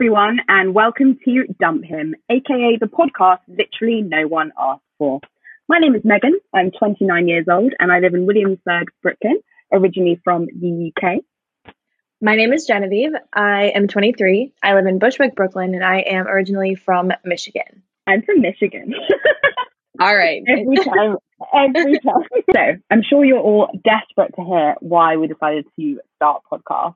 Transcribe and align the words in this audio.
everyone, 0.00 0.40
and 0.48 0.72
welcome 0.72 1.18
to 1.26 1.44
Dump 1.60 1.84
Him, 1.84 2.14
aka 2.30 2.78
the 2.80 2.86
podcast 2.86 3.40
literally 3.46 4.00
no 4.00 4.26
one 4.26 4.50
asked 4.58 4.80
for. 4.96 5.20
My 5.68 5.76
name 5.76 5.94
is 5.94 6.00
Megan. 6.06 6.40
I'm 6.54 6.70
29 6.70 7.28
years 7.28 7.44
old, 7.52 7.74
and 7.78 7.92
I 7.92 7.98
live 7.98 8.14
in 8.14 8.24
Williamsburg, 8.24 8.86
Brooklyn, 9.02 9.40
originally 9.70 10.18
from 10.24 10.46
the 10.46 10.90
UK. 10.90 11.72
My 12.18 12.34
name 12.34 12.54
is 12.54 12.64
Genevieve. 12.64 13.10
I 13.30 13.72
am 13.74 13.88
23. 13.88 14.54
I 14.62 14.72
live 14.72 14.86
in 14.86 14.98
Bushwick, 14.98 15.34
Brooklyn, 15.34 15.74
and 15.74 15.84
I 15.84 15.98
am 15.98 16.26
originally 16.26 16.76
from 16.76 17.12
Michigan. 17.22 17.82
I'm 18.06 18.22
from 18.22 18.40
Michigan. 18.40 18.94
All 20.00 20.16
right. 20.16 20.42
every 20.48 20.76
time, 20.76 21.16
every 21.54 21.98
time. 21.98 22.22
So 22.54 22.60
I'm 22.90 23.02
sure 23.02 23.22
you're 23.22 23.38
all 23.38 23.68
desperate 23.84 24.34
to 24.36 24.42
hear 24.42 24.76
why 24.80 25.18
we 25.18 25.26
decided 25.26 25.66
to 25.78 26.00
start 26.16 26.40
podcast. 26.50 26.94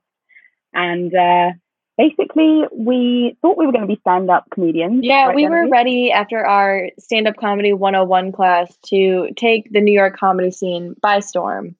And 0.72 1.14
uh, 1.14 1.50
basically, 1.98 2.62
we 2.72 3.36
thought 3.42 3.56
we 3.58 3.66
were 3.66 3.72
going 3.72 3.86
to 3.86 3.94
be 3.94 4.00
stand-up 4.00 4.46
comedians. 4.50 5.00
Yeah, 5.04 5.26
right, 5.26 5.36
we 5.36 5.44
were 5.44 5.56
Genevieve? 5.64 5.72
ready 5.72 6.12
after 6.12 6.44
our 6.44 6.90
stand 6.98 7.28
up 7.28 7.36
comedy 7.36 7.72
101 7.72 8.32
class 8.32 8.76
to 8.86 9.28
take 9.36 9.70
the 9.70 9.80
New 9.80 9.92
York 9.94 10.16
comedy 10.16 10.50
scene 10.50 10.94
by 11.00 11.20
storm. 11.20 11.76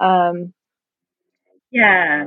Um, 0.00 0.52
Yeah, 1.70 2.26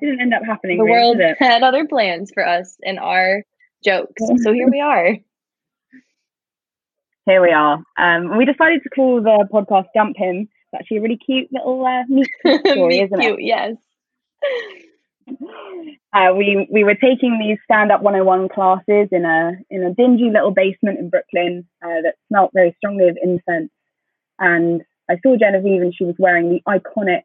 didn't 0.00 0.20
end 0.20 0.34
up 0.34 0.42
happening. 0.44 0.78
the 0.78 0.84
really, 0.84 1.16
world 1.16 1.36
had 1.38 1.62
other 1.62 1.86
plans 1.86 2.30
for 2.32 2.46
us 2.46 2.76
and 2.84 2.98
our 2.98 3.42
jokes. 3.84 4.22
So 4.42 4.52
here 4.52 4.68
we 4.70 4.80
are. 4.80 5.16
Here 7.28 7.42
we 7.42 7.50
are. 7.50 7.82
Um, 7.98 8.38
we 8.38 8.44
decided 8.44 8.84
to 8.84 8.88
call 8.90 9.20
the 9.20 9.48
podcast 9.52 9.86
"Dump 9.96 10.16
Him." 10.16 10.42
It's 10.72 10.74
actually 10.80 10.98
a 10.98 11.02
really 11.02 11.16
cute 11.18 11.48
little 11.50 11.84
uh, 11.84 12.04
meet 12.08 12.28
cute 12.42 12.64
story, 12.68 13.00
isn't 13.00 13.20
it? 13.20 13.36
Yes. 13.40 13.74
Uh, 16.12 16.32
we 16.34 16.66
we 16.72 16.84
were 16.84 16.94
taking 16.94 17.38
these 17.38 17.58
stand 17.64 17.92
up 17.92 18.00
101 18.02 18.48
classes 18.48 19.08
in 19.12 19.24
a 19.24 19.52
in 19.70 19.82
a 19.84 19.92
dingy 19.92 20.30
little 20.32 20.50
basement 20.50 20.98
in 20.98 21.10
Brooklyn 21.10 21.66
uh, 21.84 22.00
that 22.02 22.14
smelt 22.28 22.50
very 22.54 22.74
strongly 22.78 23.08
of 23.08 23.18
incense. 23.22 23.70
And 24.38 24.82
I 25.10 25.18
saw 25.22 25.36
Genevieve 25.36 25.82
and 25.82 25.94
she 25.94 26.04
was 26.04 26.14
wearing 26.18 26.48
the 26.48 26.62
iconic 26.68 27.22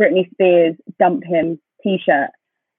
Britney 0.00 0.30
Spears 0.32 0.74
"Dump 0.98 1.24
Him" 1.24 1.60
T-shirt, 1.82 2.30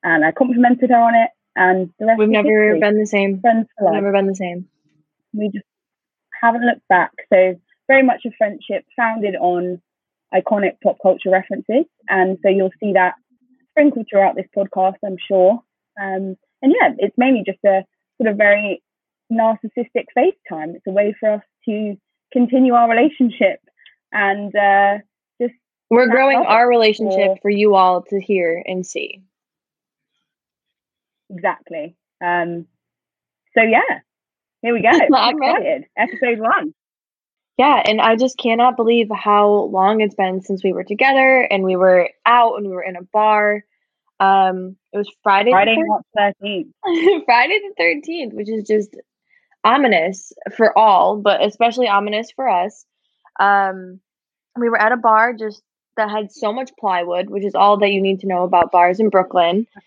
and 0.03 0.25
I 0.25 0.31
complimented 0.31 0.89
her 0.89 0.97
on 0.97 1.15
it. 1.15 1.29
And 1.55 1.89
the 1.99 2.07
rest 2.07 2.19
We've 2.19 2.27
never 2.29 2.47
history. 2.49 2.79
been 2.81 2.99
the 2.99 3.05
same. 3.05 3.39
friends 3.39 3.67
for 3.77 3.85
life. 3.85 3.93
never 3.93 4.11
been 4.11 4.27
the 4.27 4.35
same. 4.35 4.67
We 5.33 5.51
just 5.53 5.65
haven't 6.41 6.65
looked 6.65 6.87
back. 6.89 7.11
So 7.31 7.55
very 7.87 8.03
much 8.03 8.25
a 8.25 8.31
friendship 8.37 8.83
founded 8.97 9.35
on 9.35 9.81
iconic 10.33 10.81
pop 10.83 10.97
culture 11.01 11.29
references, 11.29 11.85
and 12.09 12.37
so 12.43 12.49
you'll 12.49 12.71
see 12.81 12.93
that 12.93 13.13
sprinkled 13.75 14.07
throughout 14.09 14.35
this 14.35 14.47
podcast, 14.55 14.95
I'm 15.05 15.17
sure. 15.27 15.59
Um, 16.01 16.35
and 16.61 16.73
yeah, 16.79 16.89
it's 16.97 17.17
mainly 17.17 17.43
just 17.45 17.59
a 17.65 17.83
sort 18.17 18.31
of 18.31 18.37
very 18.37 18.81
narcissistic 19.31 20.05
FaceTime. 20.17 20.75
It's 20.75 20.87
a 20.87 20.91
way 20.91 21.15
for 21.19 21.33
us 21.33 21.41
to 21.67 21.95
continue 22.31 22.73
our 22.73 22.89
relationship 22.89 23.59
and 24.11 24.55
uh, 24.55 24.97
just 25.41 25.53
We're 25.89 26.07
growing 26.09 26.37
our 26.45 26.67
relationship 26.67 27.29
or- 27.29 27.37
for 27.41 27.49
you 27.51 27.75
all 27.75 28.01
to 28.03 28.19
hear 28.19 28.63
and 28.65 28.85
see. 28.85 29.21
exactly. 31.29 31.95
Um, 32.23 32.67
so 33.57 33.63
yeah, 33.63 33.99
here 34.61 34.73
we 34.73 34.81
go. 34.81 34.89
Excited. 34.93 35.85
Episode 35.97 36.39
one. 36.39 36.73
Yeah, 37.57 37.81
and 37.85 38.01
I 38.01 38.15
just 38.17 38.37
cannot 38.37 38.75
believe 38.75 39.07
how 39.13 39.47
long 39.49 40.01
it's 40.01 40.15
been 40.15 40.41
since 40.41 40.63
we 40.63 40.73
were 40.73 40.83
together 40.83 41.41
and 41.41 41.63
we 41.63 41.77
were 41.77 42.09
out 42.25 42.55
and 42.55 42.67
we 42.67 42.73
were 42.73 42.83
in 42.83 42.97
a 42.97 43.03
bar. 43.13 43.63
Um, 44.19 44.75
it 44.91 44.97
was 44.97 45.09
Friday, 45.23 45.51
Friday, 45.51 45.77
March 45.77 46.35
13th. 46.43 46.71
Friday 47.25 47.59
the 47.59 47.73
thirteenth, 47.77 48.33
which 48.33 48.49
is 48.49 48.67
just 48.67 48.95
ominous 49.63 50.33
for 50.55 50.77
all, 50.77 51.17
but 51.17 51.43
especially 51.43 51.87
ominous 51.87 52.29
for 52.31 52.47
us. 52.47 52.85
Um, 53.39 53.99
we 54.57 54.69
were 54.69 54.79
at 54.79 54.91
a 54.91 54.97
bar 54.97 55.33
just 55.33 55.61
that 55.97 56.09
had 56.09 56.31
so 56.31 56.51
much 56.51 56.71
plywood, 56.77 57.29
which 57.29 57.45
is 57.45 57.55
all 57.55 57.77
that 57.77 57.91
you 57.91 58.01
need 58.01 58.19
to 58.21 58.27
know 58.27 58.43
about 58.43 58.71
bars 58.71 58.99
in 58.99 59.09
Brooklyn. 59.09 59.67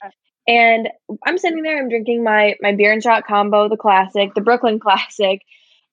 And 0.50 0.88
I'm 1.26 1.36
sitting 1.36 1.62
there, 1.62 1.78
I'm 1.78 1.90
drinking 1.90 2.24
my 2.24 2.54
my 2.62 2.72
beer 2.72 2.90
and 2.90 3.02
shot 3.02 3.26
combo, 3.26 3.68
the 3.68 3.76
classic, 3.76 4.32
the 4.32 4.40
Brooklyn 4.40 4.80
classic, 4.80 5.42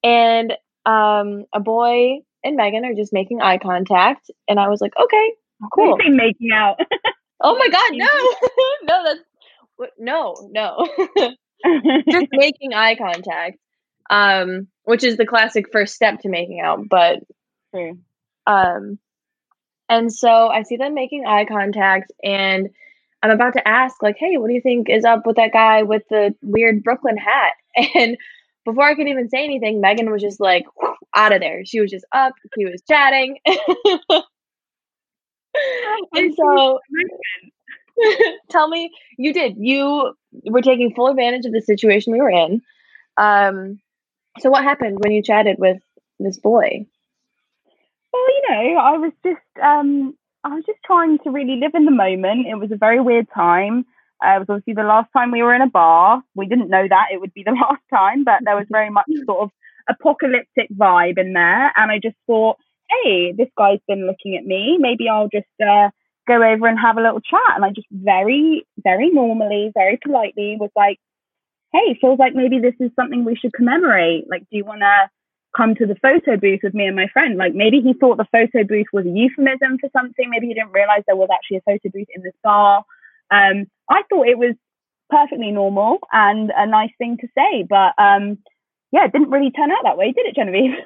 and 0.01 0.53
um, 0.85 1.45
a 1.53 1.59
boy 1.59 2.19
and 2.43 2.55
Megan 2.55 2.85
are 2.85 2.93
just 2.93 3.13
making 3.13 3.41
eye 3.41 3.57
contact, 3.57 4.29
and 4.47 4.59
I 4.59 4.69
was 4.69 4.81
like, 4.81 4.93
okay, 5.01 5.33
cool. 5.73 5.97
We've 5.97 6.13
making 6.13 6.51
out. 6.53 6.79
Oh 7.41 7.57
my 7.57 7.69
god, 7.69 7.91
no, 7.93 8.07
no, 8.83 9.03
that's 9.03 9.91
no, 9.99 10.35
no, 10.51 10.87
just 12.09 12.27
making 12.31 12.73
eye 12.73 12.95
contact, 12.95 13.57
um, 14.09 14.67
which 14.83 15.03
is 15.03 15.17
the 15.17 15.25
classic 15.25 15.65
first 15.71 15.95
step 15.95 16.19
to 16.21 16.29
making 16.29 16.61
out, 16.61 16.87
but 16.89 17.19
True. 17.73 17.97
um, 18.47 18.99
and 19.89 20.13
so 20.13 20.47
I 20.47 20.63
see 20.63 20.77
them 20.77 20.93
making 20.93 21.25
eye 21.25 21.45
contact, 21.45 22.11
and 22.23 22.69
I'm 23.21 23.31
about 23.31 23.53
to 23.53 23.67
ask, 23.67 24.01
like, 24.03 24.17
hey, 24.19 24.37
what 24.37 24.47
do 24.47 24.53
you 24.53 24.61
think 24.61 24.89
is 24.89 25.03
up 25.03 25.25
with 25.25 25.37
that 25.37 25.51
guy 25.51 25.83
with 25.83 26.03
the 26.09 26.35
weird 26.41 26.83
Brooklyn 26.83 27.17
hat? 27.17 27.53
And 27.95 28.17
before 28.65 28.83
I 28.83 28.95
could 28.95 29.07
even 29.07 29.29
say 29.29 29.43
anything, 29.43 29.79
Megan 29.79 30.11
was 30.11 30.21
just 30.21 30.39
like 30.39 30.65
out 31.15 31.31
of 31.33 31.39
there. 31.39 31.63
She 31.65 31.79
was 31.79 31.91
just 31.91 32.05
up, 32.11 32.33
he 32.55 32.65
was 32.65 32.81
chatting. 32.87 33.37
and 36.13 36.33
so 36.35 36.79
tell 38.49 38.67
me, 38.67 38.91
you 39.17 39.33
did. 39.33 39.55
You 39.57 40.13
were 40.45 40.61
taking 40.61 40.93
full 40.93 41.07
advantage 41.07 41.45
of 41.45 41.53
the 41.53 41.61
situation 41.61 42.13
we 42.13 42.19
were 42.19 42.29
in. 42.29 42.61
Um, 43.17 43.79
so 44.39 44.49
what 44.49 44.63
happened 44.63 44.97
when 44.99 45.13
you 45.13 45.23
chatted 45.23 45.57
with 45.59 45.77
this 46.19 46.37
boy? 46.37 46.85
Well, 48.11 48.27
you 48.27 48.41
know, 48.49 48.77
I 48.79 48.97
was 48.97 49.11
just 49.23 49.41
um 49.61 50.15
I 50.43 50.49
was 50.55 50.65
just 50.65 50.79
trying 50.85 51.19
to 51.19 51.31
really 51.31 51.55
live 51.57 51.75
in 51.75 51.85
the 51.85 51.91
moment. 51.91 52.47
It 52.47 52.55
was 52.55 52.71
a 52.71 52.77
very 52.77 52.99
weird 52.99 53.27
time. 53.33 53.85
Uh, 54.23 54.35
it 54.35 54.39
was 54.39 54.47
obviously 54.49 54.73
the 54.73 54.87
last 54.87 55.09
time 55.13 55.31
we 55.31 55.43
were 55.43 55.53
in 55.53 55.61
a 55.61 55.69
bar. 55.69 56.21
We 56.35 56.47
didn't 56.47 56.69
know 56.69 56.87
that 56.87 57.07
it 57.11 57.19
would 57.19 57.33
be 57.33 57.43
the 57.43 57.51
last 57.61 57.81
time, 57.93 58.23
but 58.23 58.39
there 58.43 58.55
was 58.55 58.65
very 58.69 58.89
much 58.89 59.05
sort 59.25 59.41
of 59.41 59.49
apocalyptic 59.89 60.69
vibe 60.75 61.17
in 61.17 61.33
there. 61.33 61.71
And 61.75 61.91
I 61.91 61.99
just 62.01 62.15
thought, 62.27 62.57
hey, 62.89 63.33
this 63.37 63.49
guy's 63.57 63.79
been 63.87 64.07
looking 64.07 64.37
at 64.37 64.45
me. 64.45 64.77
Maybe 64.79 65.09
I'll 65.09 65.29
just 65.29 65.45
uh, 65.61 65.89
go 66.27 66.35
over 66.35 66.67
and 66.67 66.79
have 66.79 66.97
a 66.97 67.01
little 67.01 67.21
chat. 67.21 67.55
And 67.55 67.65
I 67.65 67.69
just 67.69 67.87
very, 67.91 68.65
very 68.83 69.09
normally, 69.09 69.71
very 69.73 69.99
politely 70.03 70.57
was 70.59 70.71
like, 70.75 70.99
hey, 71.73 71.97
feels 71.99 72.19
like 72.19 72.33
maybe 72.33 72.59
this 72.59 72.75
is 72.79 72.91
something 72.95 73.25
we 73.25 73.35
should 73.35 73.53
commemorate. 73.53 74.25
Like, 74.29 74.41
do 74.49 74.57
you 74.57 74.65
want 74.65 74.81
to 74.81 75.09
come 75.55 75.75
to 75.75 75.85
the 75.85 75.95
photo 75.95 76.37
booth 76.37 76.59
with 76.63 76.73
me 76.73 76.85
and 76.85 76.95
my 76.95 77.07
friend. 77.13 77.37
Like 77.37 77.53
maybe 77.53 77.79
he 77.79 77.93
thought 77.93 78.17
the 78.17 78.27
photo 78.31 78.67
booth 78.67 78.87
was 78.91 79.05
a 79.05 79.09
euphemism 79.09 79.77
for 79.79 79.89
something. 79.93 80.29
Maybe 80.29 80.47
he 80.47 80.53
didn't 80.53 80.73
realize 80.73 81.03
there 81.07 81.15
was 81.15 81.29
actually 81.33 81.57
a 81.57 81.61
photo 81.61 81.89
booth 81.93 82.07
in 82.13 82.23
this 82.23 82.35
bar. 82.43 82.83
Um, 83.31 83.65
I 83.89 84.03
thought 84.09 84.27
it 84.27 84.37
was 84.37 84.55
perfectly 85.09 85.51
normal 85.51 85.99
and 86.11 86.51
a 86.55 86.65
nice 86.65 86.91
thing 86.97 87.17
to 87.17 87.27
say, 87.37 87.63
but 87.67 87.93
um, 87.97 88.39
yeah, 88.91 89.05
it 89.05 89.11
didn't 89.11 89.29
really 89.29 89.51
turn 89.51 89.71
out 89.71 89.83
that 89.83 89.97
way, 89.97 90.11
did 90.11 90.25
it, 90.25 90.35
Genevieve? 90.35 90.71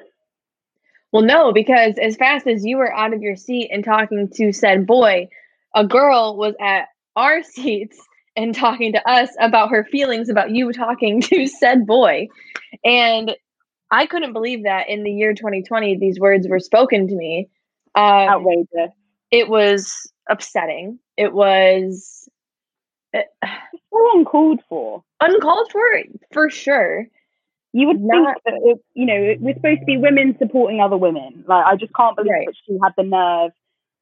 Well, 1.12 1.24
no, 1.24 1.52
because 1.52 1.98
as 1.98 2.16
fast 2.16 2.46
as 2.46 2.64
you 2.64 2.76
were 2.76 2.94
out 2.94 3.12
of 3.12 3.20
your 3.20 3.34
seat 3.34 3.70
and 3.72 3.84
talking 3.84 4.28
to 4.34 4.52
said 4.52 4.86
boy, 4.86 5.28
a 5.74 5.84
girl 5.84 6.36
was 6.36 6.54
at 6.60 6.86
our 7.16 7.42
seats 7.42 7.98
and 8.36 8.54
talking 8.54 8.92
to 8.92 9.08
us 9.08 9.30
about 9.40 9.70
her 9.70 9.84
feelings 9.84 10.28
about 10.28 10.50
you 10.50 10.72
talking 10.72 11.20
to 11.22 11.46
said 11.48 11.86
boy. 11.86 12.28
And 12.84 13.34
I 13.90 14.06
couldn't 14.06 14.32
believe 14.32 14.62
that 14.62 14.88
in 14.88 15.02
the 15.02 15.10
year 15.10 15.34
2020 15.34 15.98
these 15.98 16.20
words 16.20 16.46
were 16.46 16.60
spoken 16.60 17.08
to 17.08 17.14
me. 17.14 17.48
Um, 17.96 18.04
Outrageous. 18.04 18.94
it 19.32 19.48
was 19.48 20.12
upsetting. 20.28 21.00
It 21.16 21.32
was 21.32 22.19
uh, 23.14 23.20
So 23.92 24.18
uncalled 24.18 24.60
for. 24.68 25.02
uncalled 25.20 25.70
for, 25.72 25.80
for 26.32 26.48
sure. 26.50 27.06
You 27.72 27.88
would 27.88 28.00
Not- 28.00 28.34
think 28.42 28.44
that, 28.44 28.68
it, 28.70 28.84
you 28.94 29.06
know, 29.06 29.34
we're 29.40 29.54
supposed 29.54 29.80
to 29.80 29.84
be 29.86 29.96
women 29.96 30.36
supporting 30.38 30.80
other 30.80 30.96
women. 30.96 31.44
Like, 31.46 31.66
I 31.66 31.76
just 31.76 31.92
can't 31.94 32.16
believe 32.16 32.30
Right. 32.32 32.46
that 32.46 32.54
she 32.66 32.78
had 32.82 32.92
the 32.96 33.02
nerve 33.02 33.52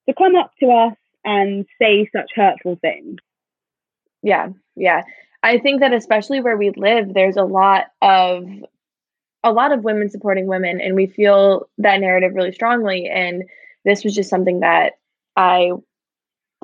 to 0.09 0.15
come 0.15 0.37
up 0.37 0.53
to 0.61 0.67
us 0.71 0.95
and 1.25 1.67
say 1.81 2.09
such 2.15 2.31
hurtful 2.35 2.77
things. 2.81 3.17
Yeah, 4.23 4.49
yeah. 4.77 5.03
I 5.43 5.59
think 5.59 5.81
that 5.81 5.93
especially 5.93 6.41
where 6.41 6.57
we 6.57 6.71
live, 6.77 7.13
there's 7.15 7.37
a 7.37 7.45
lot 7.45 7.87
of 8.03 8.47
a 9.45 9.53
lot 9.53 9.73
of 9.73 9.85
women 9.85 10.11
supporting 10.11 10.47
women, 10.47 10.81
and 10.81 10.95
we 10.97 11.07
feel 11.07 11.69
that 11.79 12.01
narrative 12.01 12.35
really 12.35 12.53
strongly. 12.53 13.09
And 13.09 13.45
this 13.85 14.03
was 14.05 14.15
just 14.15 14.29
something 14.31 14.61
that 14.61 14.95
I 15.37 15.71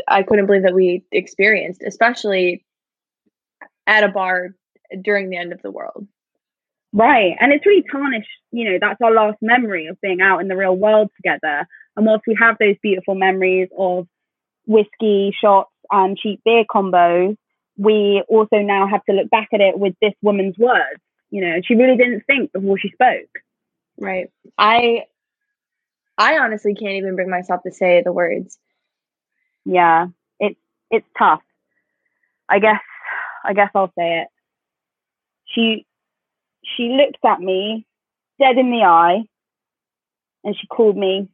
I 0.08 0.22
couldn't 0.22 0.46
believe 0.46 0.62
that 0.62 0.74
we 0.74 1.04
experienced, 1.12 1.82
especially 1.86 2.64
at 3.86 4.04
a 4.04 4.08
bar 4.08 4.54
during 5.02 5.30
the 5.30 5.36
end 5.36 5.52
of 5.52 5.62
the 5.62 5.70
world. 5.70 6.06
Right. 6.92 7.34
And 7.40 7.52
it's 7.52 7.66
really 7.66 7.84
tarnished, 7.90 8.28
you 8.52 8.70
know, 8.70 8.78
that's 8.80 9.00
our 9.02 9.10
last 9.10 9.38
memory 9.42 9.86
of 9.86 10.00
being 10.00 10.20
out 10.20 10.40
in 10.40 10.48
the 10.48 10.56
real 10.56 10.76
world 10.76 11.10
together. 11.16 11.66
And 11.96 12.06
whilst 12.06 12.24
we 12.26 12.36
have 12.38 12.56
those 12.58 12.76
beautiful 12.82 13.16
memories 13.16 13.68
of 13.76 14.06
whiskey 14.66 15.34
shots 15.40 15.70
and 15.90 16.16
cheap 16.16 16.40
beer 16.44 16.64
combos, 16.72 17.36
we 17.76 18.22
also 18.28 18.58
now 18.58 18.86
have 18.86 19.04
to 19.06 19.12
look 19.12 19.28
back 19.30 19.48
at 19.52 19.60
it 19.60 19.76
with 19.76 19.94
this 20.00 20.14
woman's 20.22 20.56
words, 20.56 21.00
you 21.30 21.40
know, 21.40 21.56
she 21.64 21.74
really 21.74 21.96
didn't 21.96 22.22
think 22.26 22.52
before 22.52 22.78
she 22.78 22.90
spoke. 22.90 23.28
Right. 23.98 24.28
I 24.56 25.04
I 26.16 26.38
honestly 26.38 26.74
can't 26.74 26.94
even 26.94 27.16
bring 27.16 27.30
myself 27.30 27.62
to 27.64 27.72
say 27.72 28.02
the 28.04 28.12
words. 28.12 28.58
Yeah, 29.64 30.06
it's 30.38 30.58
it's 30.90 31.06
tough. 31.18 31.42
I 32.48 32.58
guess 32.58 32.80
I 33.44 33.52
guess 33.54 33.70
I'll 33.74 33.92
say 33.96 34.22
it. 34.22 34.28
She 35.46 35.86
she 36.76 36.88
looked 36.88 37.24
at 37.24 37.40
me 37.40 37.86
dead 38.38 38.58
in 38.58 38.70
the 38.70 38.84
eye 38.84 39.22
and 40.42 40.56
she 40.56 40.66
called 40.66 40.96
me 40.96 41.28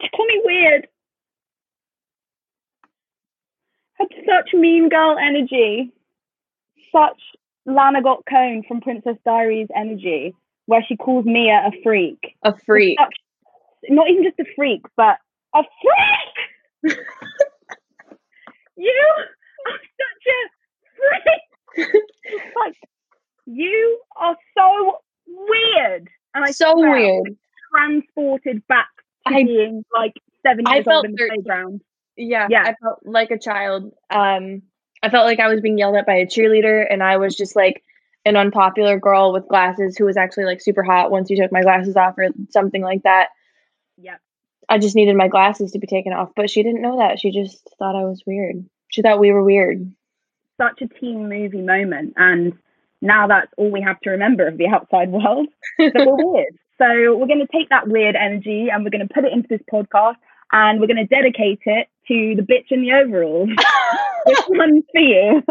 she 0.00 0.08
called 0.10 0.28
me 0.28 0.42
weird. 0.44 0.86
Had 3.94 4.08
such 4.26 4.54
mean 4.54 4.88
girl 4.88 5.16
energy. 5.18 5.92
Such 6.92 7.20
Lana 7.66 8.02
got 8.02 8.24
Cone 8.28 8.62
from 8.66 8.80
Princess 8.80 9.16
Diaries 9.24 9.68
energy, 9.74 10.34
where 10.66 10.84
she 10.86 10.96
calls 10.96 11.24
Mia 11.24 11.64
a 11.66 11.82
freak. 11.82 12.36
A 12.44 12.54
freak. 12.64 12.98
Such, 13.00 13.14
not 13.90 14.08
even 14.08 14.22
just 14.22 14.38
a 14.38 14.44
freak, 14.54 14.82
but 14.96 15.18
a 15.54 15.62
freak. 15.82 16.17
You 18.76 19.04
are 19.66 19.80
such 19.98 20.26
a 20.26 21.84
freak. 21.84 21.92
like 22.56 22.74
you 23.46 24.00
are 24.16 24.36
so 24.56 24.98
weird, 25.26 26.08
and 26.34 26.44
I 26.44 26.50
so 26.50 26.76
weird. 26.76 27.36
Transported 27.74 28.66
back 28.66 28.88
to 29.26 29.34
I- 29.34 29.44
being 29.44 29.84
like 29.94 30.14
seven 30.46 30.64
years 30.70 30.86
old 30.86 31.04
in 31.04 31.12
the 31.12 31.18
thir- 31.18 31.28
playground. 31.28 31.82
Yeah, 32.16 32.48
Yeah. 32.50 32.62
I 32.64 32.74
felt 32.82 32.98
like 33.04 33.30
a 33.30 33.38
child. 33.38 33.92
Um, 34.10 34.62
I 35.02 35.08
felt 35.10 35.26
like 35.26 35.38
I 35.38 35.46
was 35.48 35.60
being 35.60 35.78
yelled 35.78 35.94
at 35.96 36.06
by 36.06 36.14
a 36.14 36.26
cheerleader, 36.26 36.84
and 36.90 37.02
I 37.02 37.16
was 37.16 37.36
just 37.36 37.54
like 37.54 37.84
an 38.24 38.36
unpopular 38.36 38.98
girl 38.98 39.32
with 39.32 39.46
glasses 39.48 39.96
who 39.96 40.04
was 40.04 40.16
actually 40.16 40.44
like 40.44 40.60
super 40.60 40.82
hot 40.82 41.10
once 41.10 41.30
you 41.30 41.36
took 41.36 41.52
my 41.52 41.62
glasses 41.62 41.96
off 41.96 42.18
or 42.18 42.28
something 42.50 42.82
like 42.82 43.02
that. 43.04 43.28
Yep. 43.98 44.20
I 44.68 44.78
just 44.78 44.96
needed 44.96 45.16
my 45.16 45.28
glasses 45.28 45.72
to 45.72 45.78
be 45.78 45.86
taken 45.86 46.12
off, 46.12 46.30
but 46.36 46.50
she 46.50 46.62
didn't 46.62 46.82
know 46.82 46.98
that. 46.98 47.18
She 47.18 47.30
just 47.30 47.68
thought 47.78 47.96
I 47.96 48.04
was 48.04 48.22
weird. 48.26 48.64
She 48.88 49.02
thought 49.02 49.20
we 49.20 49.32
were 49.32 49.44
weird. 49.44 49.92
Such 50.60 50.82
a 50.82 50.88
teen 50.88 51.28
movie 51.28 51.62
moment, 51.62 52.14
and 52.16 52.52
now 53.00 53.26
that's 53.26 53.52
all 53.56 53.70
we 53.70 53.80
have 53.80 54.00
to 54.00 54.10
remember 54.10 54.46
of 54.46 54.58
the 54.58 54.66
outside 54.66 55.10
world. 55.10 55.48
that 55.78 55.92
we're 55.94 56.26
weird. 56.32 56.58
So 56.78 57.16
we're 57.16 57.26
going 57.26 57.44
to 57.44 57.52
take 57.52 57.68
that 57.70 57.88
weird 57.88 58.14
energy 58.14 58.68
and 58.70 58.84
we're 58.84 58.90
going 58.90 59.06
to 59.06 59.12
put 59.12 59.24
it 59.24 59.32
into 59.32 59.48
this 59.48 59.62
podcast 59.72 60.16
and 60.52 60.80
we're 60.80 60.86
going 60.86 60.96
to 60.96 61.06
dedicate 61.06 61.60
it 61.66 61.88
to 62.06 62.34
the 62.36 62.42
bitch 62.42 62.70
in 62.70 62.82
the 62.82 62.92
overalls. 62.92 63.50
this 64.26 64.42
one's 64.48 64.84
for 64.92 65.00
you. 65.00 65.42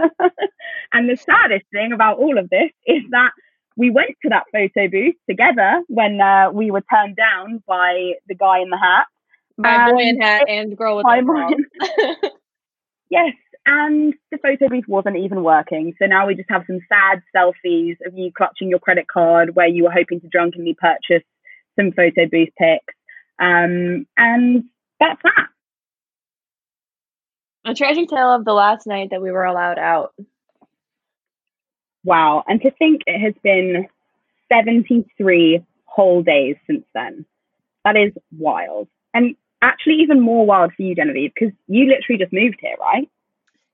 and 0.93 1.09
the 1.09 1.17
saddest 1.17 1.65
thing 1.71 1.91
about 1.91 2.17
all 2.17 2.37
of 2.37 2.49
this 2.49 2.71
is 2.85 3.03
that 3.11 3.31
we 3.77 3.89
went 3.91 4.11
to 4.23 4.29
that 4.29 4.43
photo 4.51 4.89
booth 4.89 5.15
together 5.29 5.83
when 5.87 6.19
uh, 6.19 6.51
we 6.51 6.71
were 6.71 6.83
turned 6.93 7.15
down 7.15 7.63
by 7.67 8.13
the 8.27 8.35
guy 8.35 8.59
in 8.59 8.69
the 8.69 8.77
hat. 8.77 9.05
My 9.57 9.89
boy 9.91 10.01
in 10.01 10.21
hat 10.21 10.45
and 10.49 10.77
girl 10.77 10.97
with 10.97 11.05
by 11.05 11.19
overalls. 11.19 11.55
Yes, 13.09 13.33
and 13.65 14.13
the 14.31 14.37
photo 14.37 14.67
booth 14.67 14.87
wasn't 14.87 15.17
even 15.17 15.43
working. 15.43 15.93
So 15.99 16.07
now 16.07 16.27
we 16.27 16.35
just 16.35 16.49
have 16.49 16.63
some 16.67 16.79
sad 16.89 17.21
selfies 17.35 17.95
of 18.05 18.17
you 18.17 18.31
clutching 18.35 18.69
your 18.69 18.79
credit 18.79 19.07
card 19.07 19.55
where 19.55 19.67
you 19.67 19.83
were 19.83 19.91
hoping 19.91 20.19
to 20.21 20.27
drunkenly 20.27 20.75
purchase 20.79 21.23
some 21.77 21.91
photo 21.91 22.27
booth 22.29 22.49
pics. 22.57 22.93
Um, 23.39 24.07
and 24.17 24.65
that's 24.99 25.21
that. 25.23 25.47
a 27.65 27.73
tragic 27.73 28.09
tale 28.09 28.33
of 28.33 28.45
the 28.45 28.53
last 28.53 28.87
night 28.87 29.09
that 29.11 29.21
we 29.21 29.31
were 29.31 29.45
allowed 29.45 29.79
out. 29.79 30.13
Wow. 32.07 32.45
And 32.47 32.61
to 32.61 32.71
think 32.71 33.01
it 33.05 33.19
has 33.19 33.33
been 33.43 33.85
73 34.47 35.61
whole 35.83 36.23
days 36.23 36.55
since 36.65 36.85
then. 36.93 37.25
That 37.83 37.97
is 37.97 38.13
wild. 38.37 38.87
And 39.13 39.35
actually, 39.61 39.95
even 39.95 40.21
more 40.21 40.45
wild 40.45 40.71
for 40.73 40.83
you, 40.83 40.95
Genevieve, 40.95 41.33
because 41.33 41.53
you 41.67 41.85
literally 41.87 42.17
just 42.17 42.31
moved 42.31 42.59
here, 42.61 42.77
right? 42.79 43.09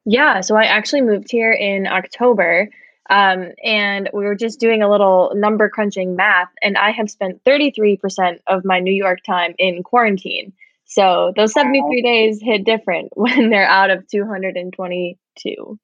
Yeah, 0.05 0.41
so 0.41 0.55
I 0.55 0.63
actually 0.63 1.01
moved 1.01 1.29
here 1.29 1.51
in 1.51 1.85
October. 1.85 2.69
Um, 3.07 3.51
and 3.63 4.09
we 4.13 4.23
were 4.23 4.35
just 4.35 4.59
doing 4.59 4.81
a 4.81 4.89
little 4.89 5.33
number 5.35 5.69
crunching 5.69 6.15
math, 6.15 6.49
and 6.63 6.75
I 6.75 6.89
have 6.89 7.11
spent 7.11 7.43
33% 7.43 8.39
of 8.47 8.65
my 8.65 8.79
New 8.79 8.93
York 8.93 9.19
time 9.23 9.53
in 9.59 9.83
quarantine. 9.83 10.53
So 10.85 11.33
those 11.35 11.53
73 11.53 12.01
days 12.01 12.41
hit 12.41 12.63
different 12.63 13.11
when 13.15 13.51
they're 13.51 13.67
out 13.67 13.91
of 13.91 14.07
222. 14.07 15.79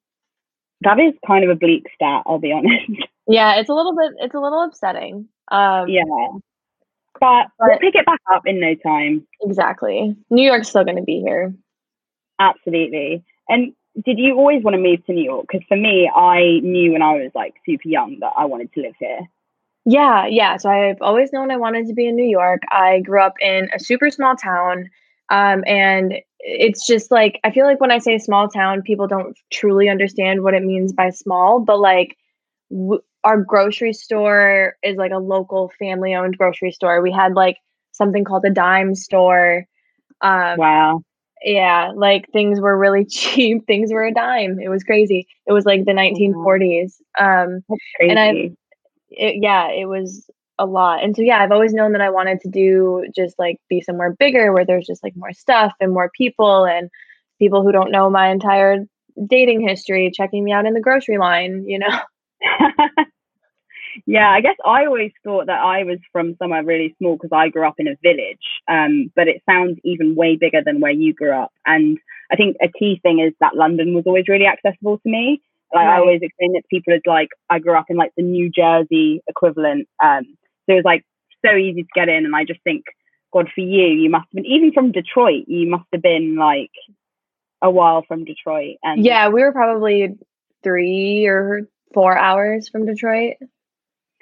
That 0.82 0.98
is 0.98 1.14
kind 1.26 1.44
of 1.44 1.50
a 1.50 1.54
bleak 1.54 1.86
stat, 1.94 2.22
I'll 2.26 2.38
be 2.38 2.52
honest. 2.56 2.90
Yeah, 3.26 3.56
it's 3.56 3.68
a 3.68 3.74
little 3.74 3.94
bit, 3.94 4.12
it's 4.18 4.34
a 4.34 4.40
little 4.40 4.62
upsetting. 4.62 5.28
Um, 5.50 5.88
yeah. 5.88 6.02
But 7.18 7.48
we'll 7.58 7.78
pick 7.78 7.94
it 7.94 8.06
back 8.06 8.20
up 8.32 8.42
in 8.46 8.60
no 8.60 8.74
time. 8.76 9.26
exactly. 9.42 10.16
New 10.30 10.42
York's 10.42 10.68
still 10.68 10.84
going 10.84 10.96
to 10.96 11.02
be 11.02 11.20
here. 11.20 11.54
Absolutely. 12.38 13.22
And 13.48 13.74
did 14.04 14.18
you 14.18 14.36
always 14.36 14.62
want 14.62 14.74
to 14.74 14.80
move 14.80 15.04
to 15.06 15.12
New 15.12 15.24
York? 15.24 15.46
Because 15.50 15.66
for 15.68 15.76
me, 15.76 16.10
I 16.14 16.60
knew 16.62 16.92
when 16.92 17.02
I 17.02 17.14
was 17.14 17.30
like 17.34 17.54
super 17.66 17.88
young 17.88 18.18
that 18.20 18.32
I 18.36 18.46
wanted 18.46 18.72
to 18.74 18.80
live 18.80 18.94
here. 18.98 19.20
Yeah, 19.84 20.26
yeah. 20.26 20.56
So 20.56 20.70
I've 20.70 21.00
always 21.02 21.32
known 21.32 21.50
I 21.50 21.56
wanted 21.56 21.88
to 21.88 21.94
be 21.94 22.06
in 22.06 22.16
New 22.16 22.28
York. 22.28 22.62
I 22.70 23.00
grew 23.00 23.20
up 23.22 23.34
in 23.40 23.68
a 23.74 23.80
super 23.80 24.10
small 24.10 24.36
town. 24.36 24.88
Um, 25.30 25.62
and 25.66 26.14
it's 26.42 26.86
just 26.86 27.10
like, 27.10 27.38
I 27.44 27.50
feel 27.50 27.64
like 27.66 27.80
when 27.80 27.90
I 27.90 27.98
say 27.98 28.18
small 28.18 28.48
town, 28.48 28.82
people 28.82 29.06
don't 29.06 29.36
truly 29.52 29.88
understand 29.88 30.42
what 30.42 30.54
it 30.54 30.62
means 30.62 30.92
by 30.92 31.10
small, 31.10 31.60
but 31.60 31.78
like 31.80 32.16
w- 32.70 33.02
our 33.24 33.40
grocery 33.42 33.92
store 33.92 34.76
is 34.82 34.96
like 34.96 35.12
a 35.12 35.18
local 35.18 35.70
family 35.78 36.14
owned 36.14 36.38
grocery 36.38 36.72
store. 36.72 37.02
We 37.02 37.12
had 37.12 37.34
like 37.34 37.58
something 37.92 38.24
called 38.24 38.44
a 38.46 38.50
dime 38.50 38.94
store. 38.94 39.66
Um, 40.22 40.58
Wow. 40.58 41.02
yeah, 41.42 41.92
like 41.94 42.30
things 42.32 42.60
were 42.60 42.76
really 42.78 43.04
cheap. 43.10 43.66
Things 43.66 43.92
were 43.92 44.04
a 44.04 44.12
dime. 44.14 44.58
It 44.60 44.68
was 44.68 44.82
crazy. 44.84 45.26
It 45.46 45.52
was 45.52 45.64
like 45.66 45.84
the 45.84 45.92
1940s. 45.92 46.94
Um. 47.18 47.62
And 48.00 48.18
I- 48.18 48.50
it, 49.10 49.36
yeah, 49.42 49.68
it 49.70 49.86
was 49.86 50.28
a 50.60 50.66
lot. 50.66 51.02
And 51.02 51.16
so 51.16 51.22
yeah, 51.22 51.42
I've 51.42 51.50
always 51.50 51.72
known 51.72 51.92
that 51.92 52.02
I 52.02 52.10
wanted 52.10 52.40
to 52.42 52.48
do 52.48 53.06
just 53.16 53.38
like 53.38 53.56
be 53.68 53.80
somewhere 53.80 54.14
bigger 54.16 54.52
where 54.52 54.66
there's 54.66 54.86
just 54.86 55.02
like 55.02 55.16
more 55.16 55.32
stuff 55.32 55.72
and 55.80 55.92
more 55.92 56.10
people 56.16 56.66
and 56.66 56.90
people 57.38 57.62
who 57.62 57.72
don't 57.72 57.90
know 57.90 58.10
my 58.10 58.30
entire 58.30 58.84
dating 59.26 59.66
history 59.66 60.12
checking 60.14 60.44
me 60.44 60.52
out 60.52 60.66
in 60.66 60.74
the 60.74 60.80
grocery 60.80 61.18
line, 61.18 61.64
you 61.66 61.78
know. 61.78 61.98
yeah, 64.06 64.30
I 64.30 64.42
guess 64.42 64.56
I 64.64 64.84
always 64.84 65.12
thought 65.24 65.46
that 65.46 65.60
I 65.60 65.84
was 65.84 65.98
from 66.12 66.36
somewhere 66.36 66.62
really 66.62 66.94
small 66.98 67.16
because 67.16 67.30
I 67.32 67.48
grew 67.48 67.66
up 67.66 67.76
in 67.78 67.88
a 67.88 67.96
village. 68.02 68.38
Um, 68.68 69.10
but 69.16 69.28
it 69.28 69.42
sounds 69.48 69.78
even 69.82 70.14
way 70.14 70.36
bigger 70.36 70.60
than 70.64 70.80
where 70.80 70.92
you 70.92 71.14
grew 71.14 71.32
up. 71.32 71.52
And 71.64 71.98
I 72.30 72.36
think 72.36 72.56
a 72.62 72.68
key 72.68 73.00
thing 73.02 73.20
is 73.20 73.32
that 73.40 73.56
London 73.56 73.94
was 73.94 74.04
always 74.06 74.28
really 74.28 74.46
accessible 74.46 74.98
to 74.98 75.08
me. 75.08 75.40
Like 75.72 75.86
I 75.86 75.98
always 75.98 76.20
explain 76.20 76.56
it 76.56 76.62
to 76.62 76.68
people 76.68 76.94
as 76.94 77.00
like 77.06 77.28
I 77.48 77.60
grew 77.60 77.76
up 77.76 77.86
in 77.88 77.96
like 77.96 78.10
the 78.16 78.24
New 78.24 78.50
Jersey 78.50 79.22
equivalent. 79.28 79.88
Um, 80.02 80.36
so 80.70 80.74
it 80.74 80.76
was 80.76 80.84
like 80.84 81.04
so 81.44 81.56
easy 81.56 81.82
to 81.82 81.88
get 81.94 82.08
in. 82.08 82.24
And 82.24 82.36
I 82.36 82.44
just 82.44 82.62
think, 82.62 82.84
God, 83.32 83.48
for 83.54 83.60
you, 83.60 83.86
you 83.86 84.10
must 84.10 84.26
have 84.30 84.42
been 84.42 84.46
even 84.46 84.72
from 84.72 84.92
Detroit. 84.92 85.44
You 85.48 85.68
must 85.68 85.84
have 85.92 86.02
been 86.02 86.36
like 86.36 86.70
a 87.62 87.70
while 87.70 88.02
from 88.06 88.24
Detroit. 88.24 88.76
And 88.82 89.04
Yeah, 89.04 89.28
we 89.28 89.42
were 89.42 89.52
probably 89.52 90.16
3 90.62 91.26
or 91.26 91.62
4 91.94 92.16
hours 92.16 92.68
from 92.68 92.86
Detroit. 92.86 93.34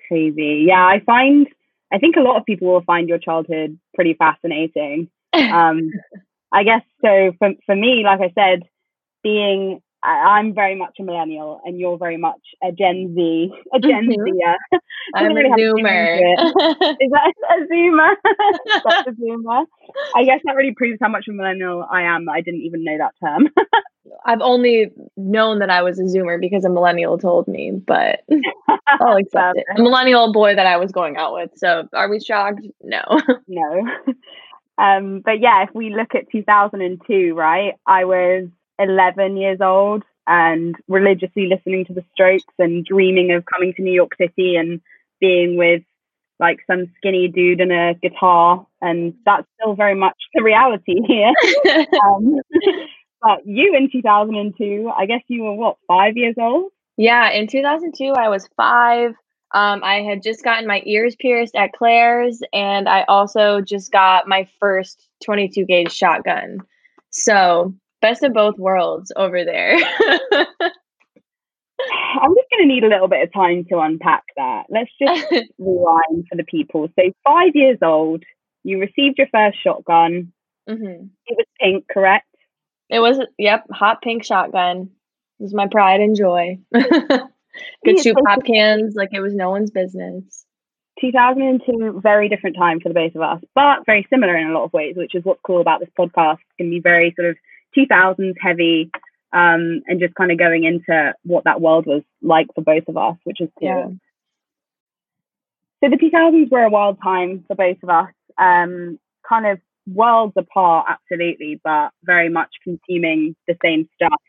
crazy. 0.09 0.65
Yeah, 0.67 0.85
I 0.85 1.01
find 1.05 1.47
I 1.93 1.99
think 1.99 2.17
a 2.17 2.21
lot 2.21 2.37
of 2.39 2.45
people 2.47 2.69
will 2.69 2.83
find 2.83 3.09
your 3.09 3.19
childhood 3.19 3.79
pretty 3.95 4.15
fascinating. 4.15 5.11
Um, 5.35 5.91
I 6.51 6.65
guess 6.65 6.83
so. 7.05 7.33
For 7.39 7.51
for 7.67 7.77
me, 7.77 8.03
like 8.05 8.21
I 8.21 8.33
said, 8.35 8.63
being 9.23 9.81
I, 10.03 10.39
I'm 10.39 10.55
very 10.55 10.77
much 10.77 10.97
a 11.01 11.03
millennial, 11.03 11.61
and 11.65 11.79
you're 11.79 11.99
very 11.99 12.17
much 12.17 12.41
a 12.63 12.71
Gen 12.73 13.15
Z, 13.15 13.53
a 13.75 13.81
Gen 13.81 14.07
Mhm. 14.07 14.15
Zer. 14.17 14.57
I'm 15.15 15.35
really 15.35 15.47
a 15.47 15.51
have 15.51 15.57
to 15.59 15.73
dig 15.75 15.85
zoomer. 15.85 16.17
Is 17.01 17.11
that 17.11 17.33
a 17.51 17.73
Zoomer? 17.73 18.15
Such 18.83 19.07
a 19.09 19.13
Zoomer. 19.13 19.65
I 20.15 20.25
guess 20.25 20.41
that 20.45 20.55
really 20.55 20.75
proves 20.75 20.99
how 21.01 21.09
much 21.09 21.27
of 21.29 21.35
a 21.35 21.37
millennial 21.37 21.87
I 21.91 22.03
am. 22.03 22.29
I 22.29 22.41
didn't 22.41 22.61
even 22.63 22.85
know 22.85 22.99
that 22.99 23.15
term. 23.23 23.49
I've 24.25 24.41
only 24.41 24.91
known 25.17 25.59
that 25.59 25.71
I 25.71 25.83
was 25.83 25.99
a 25.99 26.05
zoomer 26.05 26.41
because 26.41 26.65
a 26.65 26.71
millennial 26.71 27.19
told 27.19 27.47
me, 27.47 27.73
but 27.73 28.21
I'll 28.89 29.17
accept 29.17 29.59
it. 29.59 29.65
A 29.77 29.83
millennial 29.83 30.33
boy 30.33 30.55
that 30.55 30.67
I 30.67 30.77
was 30.79 30.93
going 30.93 31.17
out 31.17 31.35
with. 31.35 31.51
So 31.57 31.89
are 31.93 32.09
we 32.09 32.21
shocked? 32.21 32.63
No. 32.83 33.03
no. 33.49 33.87
Um, 34.79 35.21
but 35.25 35.41
yeah, 35.41 35.65
if 35.65 35.71
we 35.75 35.91
look 35.95 36.15
at 36.15 36.31
2002, 36.31 37.35
right, 37.35 37.75
I 37.87 38.05
was 38.05 38.49
11 38.79 39.37
years 39.37 39.61
old 39.61 40.03
and 40.27 40.77
religiously 40.89 41.49
listening 41.49 41.85
to 41.87 41.95
the 41.95 42.05
Strokes 42.13 42.45
and 42.59 42.85
dreaming 42.85 43.33
of 43.33 43.45
coming 43.47 43.73
to 43.75 43.83
New 43.83 43.93
York 43.93 44.13
City 44.21 44.57
and 44.57 44.81
being 45.21 45.57
with 45.57 45.83
like 46.39 46.59
some 46.71 46.93
skinny 46.97 47.29
dude 47.29 47.61
and 47.61 47.73
a 47.73 47.95
guitar. 47.95 48.67
And 48.81 49.15
that's 49.25 49.47
still 49.61 49.75
very 49.75 49.95
much 49.95 50.17
the 50.35 50.43
reality 50.43 51.01
here. 51.07 51.33
Um, 52.05 52.37
but 53.23 53.47
you 53.47 53.75
in 53.75 53.91
2002, 53.91 54.91
I 54.97 55.07
guess 55.07 55.23
you 55.29 55.43
were 55.43 55.55
what, 55.55 55.77
five 55.89 56.17
years 56.17 56.37
old? 56.39 56.71
Yeah, 56.97 57.31
in 57.31 57.47
2002, 57.47 58.13
I 58.13 58.29
was 58.29 58.49
five. 58.57 59.15
Um, 59.55 59.83
I 59.83 60.03
had 60.03 60.23
just 60.23 60.45
gotten 60.45 60.67
my 60.67 60.83
ears 60.85 61.17
pierced 61.19 61.55
at 61.55 61.73
Claire's, 61.73 62.43
and 62.53 62.89
I 62.89 63.05
also 63.09 63.61
just 63.61 63.91
got 63.91 64.29
my 64.29 64.47
first 64.61 65.09
22 65.25 65.65
gauge 65.65 65.93
shotgun. 65.93 66.59
So, 67.11 67.75
best 68.01 68.23
of 68.23 68.33
both 68.33 68.59
worlds 68.59 69.13
over 69.17 69.45
there. 69.45 69.77
I'm 71.81 72.35
just 72.35 72.51
going 72.51 72.63
to 72.63 72.67
need 72.67 72.85
a 72.85 72.89
little 72.89 73.09
bit 73.09 73.23
of 73.23 73.33
time 73.33 73.65
to 73.71 73.79
unpack 73.79 74.25
that. 74.37 74.65
Let's 74.69 74.91
just 75.01 75.27
rewind 75.59 76.27
for 76.29 76.37
the 76.37 76.45
people. 76.45 76.89
So, 76.99 77.13
five 77.25 77.53
years 77.55 77.79
old, 77.83 78.25
you 78.65 78.81
received 78.81 79.19
your 79.19 79.29
first 79.33 79.63
shotgun. 79.63 80.33
hmm 80.69 81.07
It 81.27 81.37
was 81.37 81.47
pink, 81.61 81.85
correct? 81.91 82.27
It 82.91 83.01
was, 83.01 83.21
yep, 83.39 83.65
hot 83.71 84.03
pink 84.03 84.25
shotgun. 84.25 84.91
It 85.39 85.43
was 85.43 85.55
my 85.55 85.69
pride 85.71 86.01
and 86.01 86.17
joy. 86.17 86.59
Could 86.75 88.01
shoot 88.01 88.17
pop 88.25 88.45
cans 88.45 88.95
like 88.97 89.11
it 89.13 89.21
was 89.21 89.35
no 89.35 89.51
one's 89.51 89.71
business. 89.71 90.45
2002, 91.01 92.01
very 92.03 92.29
different 92.29 92.57
time 92.57 92.81
for 92.81 92.89
the 92.89 92.95
both 92.95 93.15
of 93.15 93.23
us, 93.23 93.41
but 93.55 93.87
very 93.87 94.07
similar 94.11 94.37
in 94.37 94.49
a 94.49 94.53
lot 94.53 94.65
of 94.65 94.73
ways, 94.73 94.97
which 94.97 95.15
is 95.15 95.25
what's 95.25 95.41
cool 95.45 95.61
about 95.61 95.81
this 95.81 95.91
podcast. 95.99 96.39
Going 96.59 96.71
to 96.71 96.77
be 96.77 96.81
very 96.81 97.13
sort 97.17 97.31
of 97.31 97.37
2000s 97.77 98.35
heavy 98.41 98.91
um, 99.33 99.83
and 99.87 100.01
just 100.01 100.15
kind 100.15 100.33
of 100.33 100.39
going 100.39 100.65
into 100.65 101.13
what 101.25 101.45
that 101.45 101.61
world 101.61 101.87
was 101.87 102.03
like 102.23 102.47
for 102.55 102.63
both 102.63 102.85
of 102.89 102.97
us, 102.97 103.17
which 103.25 103.41
is 103.41 103.49
cool. 103.59 103.69
Yeah. 103.69 103.89
So 105.85 105.91
the 105.91 105.97
2000s 105.97 106.51
were 106.51 106.65
a 106.65 106.71
wild 106.71 106.99
time 107.03 107.45
for 107.47 107.55
both 107.55 107.77
of 107.83 107.89
us, 107.89 108.13
um, 108.37 108.99
kind 109.29 109.47
of 109.47 109.61
worlds 109.87 110.35
apart, 110.37 110.87
absolutely, 110.89 111.61
but 111.63 111.91
very 112.03 112.29
much 112.29 112.51
consuming 112.65 113.37
the 113.47 113.57
same 113.65 113.89
stuff. 113.95 114.21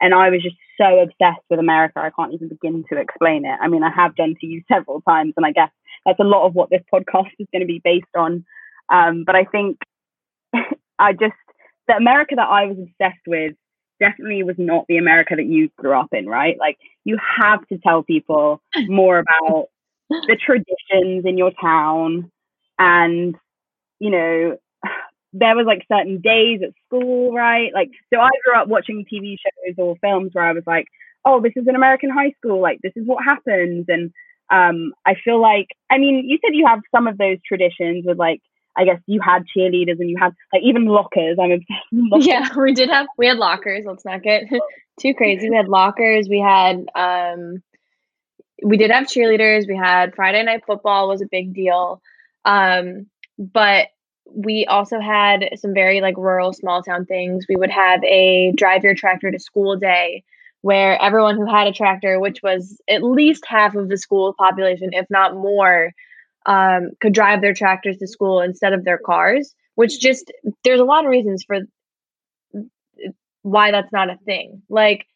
And 0.00 0.12
I 0.12 0.30
was 0.30 0.42
just 0.42 0.56
so 0.78 0.98
obsessed 0.98 1.44
with 1.48 1.60
America, 1.60 2.00
I 2.00 2.10
can't 2.10 2.34
even 2.34 2.48
begin 2.48 2.84
to 2.92 2.98
explain 2.98 3.44
it. 3.44 3.56
I 3.60 3.68
mean, 3.68 3.82
I 3.82 3.90
have 3.90 4.16
done 4.16 4.34
to 4.40 4.46
you 4.46 4.62
several 4.70 5.00
times, 5.02 5.34
and 5.36 5.46
I 5.46 5.52
guess 5.52 5.70
that's 6.04 6.18
a 6.18 6.24
lot 6.24 6.46
of 6.46 6.54
what 6.54 6.70
this 6.70 6.82
podcast 6.92 7.30
is 7.38 7.46
going 7.52 7.60
to 7.60 7.66
be 7.66 7.80
based 7.82 8.04
on. 8.16 8.44
Um, 8.88 9.24
but 9.24 9.36
I 9.36 9.44
think 9.44 9.78
I 10.98 11.12
just, 11.12 11.34
the 11.88 11.94
America 11.94 12.34
that 12.36 12.48
I 12.48 12.66
was 12.66 12.78
obsessed 12.78 13.26
with 13.26 13.54
definitely 14.00 14.42
was 14.42 14.56
not 14.58 14.86
the 14.88 14.96
America 14.98 15.34
that 15.36 15.46
you 15.46 15.70
grew 15.76 15.92
up 15.98 16.08
in, 16.12 16.26
right? 16.26 16.56
Like, 16.58 16.76
you 17.04 17.16
have 17.40 17.66
to 17.68 17.78
tell 17.78 18.02
people 18.02 18.60
more 18.88 19.18
about 19.18 19.68
the 20.08 20.36
traditions 20.44 21.24
in 21.24 21.38
your 21.38 21.52
town 21.60 22.30
and 22.78 23.36
you 23.98 24.10
know 24.10 24.56
there 25.32 25.56
was 25.56 25.66
like 25.66 25.86
certain 25.90 26.20
days 26.20 26.60
at 26.62 26.70
school 26.86 27.32
right? 27.32 27.70
Like 27.72 27.90
so 28.12 28.20
i 28.20 28.28
grew 28.44 28.60
up 28.60 28.68
watching 28.68 29.04
tv 29.10 29.36
shows 29.38 29.74
or 29.78 29.96
films 30.02 30.30
where 30.34 30.44
i 30.44 30.52
was 30.52 30.64
like 30.66 30.86
oh 31.24 31.40
this 31.40 31.52
is 31.56 31.66
an 31.66 31.76
american 31.76 32.10
high 32.10 32.32
school. 32.38 32.60
Like 32.60 32.78
this 32.82 32.92
is 32.96 33.06
what 33.06 33.24
happens. 33.24 33.86
And 33.88 34.12
um 34.50 34.92
i 35.06 35.14
feel 35.24 35.40
like 35.40 35.68
i 35.90 35.96
mean 35.98 36.28
you 36.28 36.38
said 36.44 36.54
you 36.54 36.66
have 36.66 36.80
some 36.94 37.06
of 37.06 37.16
those 37.16 37.38
traditions 37.46 38.04
with 38.06 38.18
like 38.18 38.40
i 38.76 38.84
guess 38.84 39.00
you 39.06 39.20
had 39.20 39.44
cheerleaders 39.56 39.98
and 40.00 40.08
you 40.08 40.16
had 40.18 40.32
like 40.52 40.62
even 40.62 40.86
lockers 40.86 41.36
i'm 41.40 41.52
obsessed 41.52 41.86
with 41.90 42.04
lockers. 42.10 42.26
Yeah, 42.26 42.48
we 42.56 42.74
did 42.74 42.88
have 42.88 43.06
we 43.16 43.26
had 43.26 43.38
lockers. 43.38 43.84
Let's 43.86 44.04
not 44.04 44.22
get 44.22 44.44
too 45.00 45.14
crazy. 45.14 45.50
We 45.50 45.56
had 45.56 45.68
lockers. 45.68 46.28
We 46.28 46.40
had 46.40 46.86
um, 46.94 47.62
we 48.62 48.76
did 48.76 48.90
have 48.90 49.04
cheerleaders. 49.04 49.66
We 49.66 49.76
had 49.76 50.14
Friday 50.14 50.42
night 50.42 50.62
football 50.66 51.08
was 51.08 51.22
a 51.22 51.26
big 51.30 51.54
deal, 51.54 52.00
um, 52.44 53.06
but 53.38 53.88
we 54.34 54.66
also 54.66 55.00
had 55.00 55.50
some 55.56 55.74
very 55.74 56.00
like 56.00 56.16
rural 56.16 56.52
small 56.52 56.82
town 56.82 57.06
things. 57.06 57.46
We 57.48 57.56
would 57.56 57.70
have 57.70 58.02
a 58.04 58.52
drive 58.56 58.84
your 58.84 58.94
tractor 58.94 59.30
to 59.30 59.38
school 59.38 59.76
day 59.76 60.24
where 60.62 61.00
everyone 61.02 61.36
who 61.36 61.44
had 61.44 61.66
a 61.66 61.72
tractor, 61.72 62.20
which 62.20 62.38
was 62.42 62.80
at 62.88 63.02
least 63.02 63.44
half 63.46 63.74
of 63.74 63.88
the 63.88 63.98
school 63.98 64.32
population, 64.32 64.90
if 64.92 65.06
not 65.10 65.34
more, 65.34 65.90
um, 66.46 66.90
could 67.00 67.14
drive 67.14 67.40
their 67.40 67.54
tractors 67.54 67.96
to 67.98 68.06
school 68.06 68.40
instead 68.40 68.72
of 68.72 68.84
their 68.84 68.98
cars. 68.98 69.54
Which 69.74 70.00
just 70.00 70.30
there's 70.64 70.80
a 70.80 70.84
lot 70.84 71.04
of 71.04 71.10
reasons 71.10 71.44
for 71.44 71.60
why 73.42 73.70
that's 73.70 73.92
not 73.92 74.10
a 74.10 74.16
thing. 74.24 74.62
Like 74.68 75.06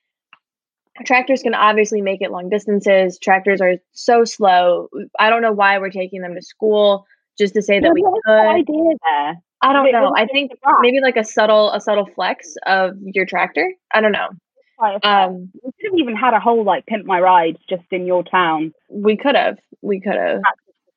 tractors 1.04 1.42
can 1.42 1.54
obviously 1.54 2.00
make 2.00 2.22
it 2.22 2.30
long 2.30 2.48
distances. 2.48 3.18
Tractors 3.18 3.60
are 3.60 3.74
so 3.92 4.24
slow. 4.24 4.88
I 5.18 5.30
don't 5.30 5.42
know 5.42 5.52
why 5.52 5.78
we're 5.78 5.90
taking 5.90 6.22
them 6.22 6.34
to 6.34 6.42
school 6.42 7.06
just 7.38 7.54
to 7.54 7.62
say 7.62 7.80
that 7.80 7.92
we 7.92 8.02
what 8.02 8.12
was 8.12 8.22
the 8.24 8.32
could. 8.32 8.72
idea 8.72 8.96
there 9.04 9.34
I 9.62 9.72
don't 9.72 9.90
know. 9.90 10.12
I 10.14 10.26
think 10.26 10.52
maybe 10.80 11.00
like 11.02 11.16
a 11.16 11.24
subtle 11.24 11.72
a 11.72 11.80
subtle 11.80 12.06
flex 12.14 12.54
of 12.66 12.94
your 13.00 13.26
tractor. 13.26 13.72
I 13.92 14.00
don't 14.00 14.12
know. 14.12 14.28
Um 15.02 15.50
you 15.54 15.72
could 15.80 15.90
have 15.90 15.98
even 15.98 16.16
had 16.16 16.34
a 16.34 16.40
whole 16.40 16.64
like 16.64 16.86
pimp 16.86 17.06
my 17.06 17.20
ride 17.20 17.58
just 17.68 17.84
in 17.90 18.06
your 18.06 18.22
town 18.22 18.72
we 18.90 19.16
could 19.16 19.34
have. 19.34 19.58
We 19.82 20.00
could 20.00 20.14
have. 20.14 20.40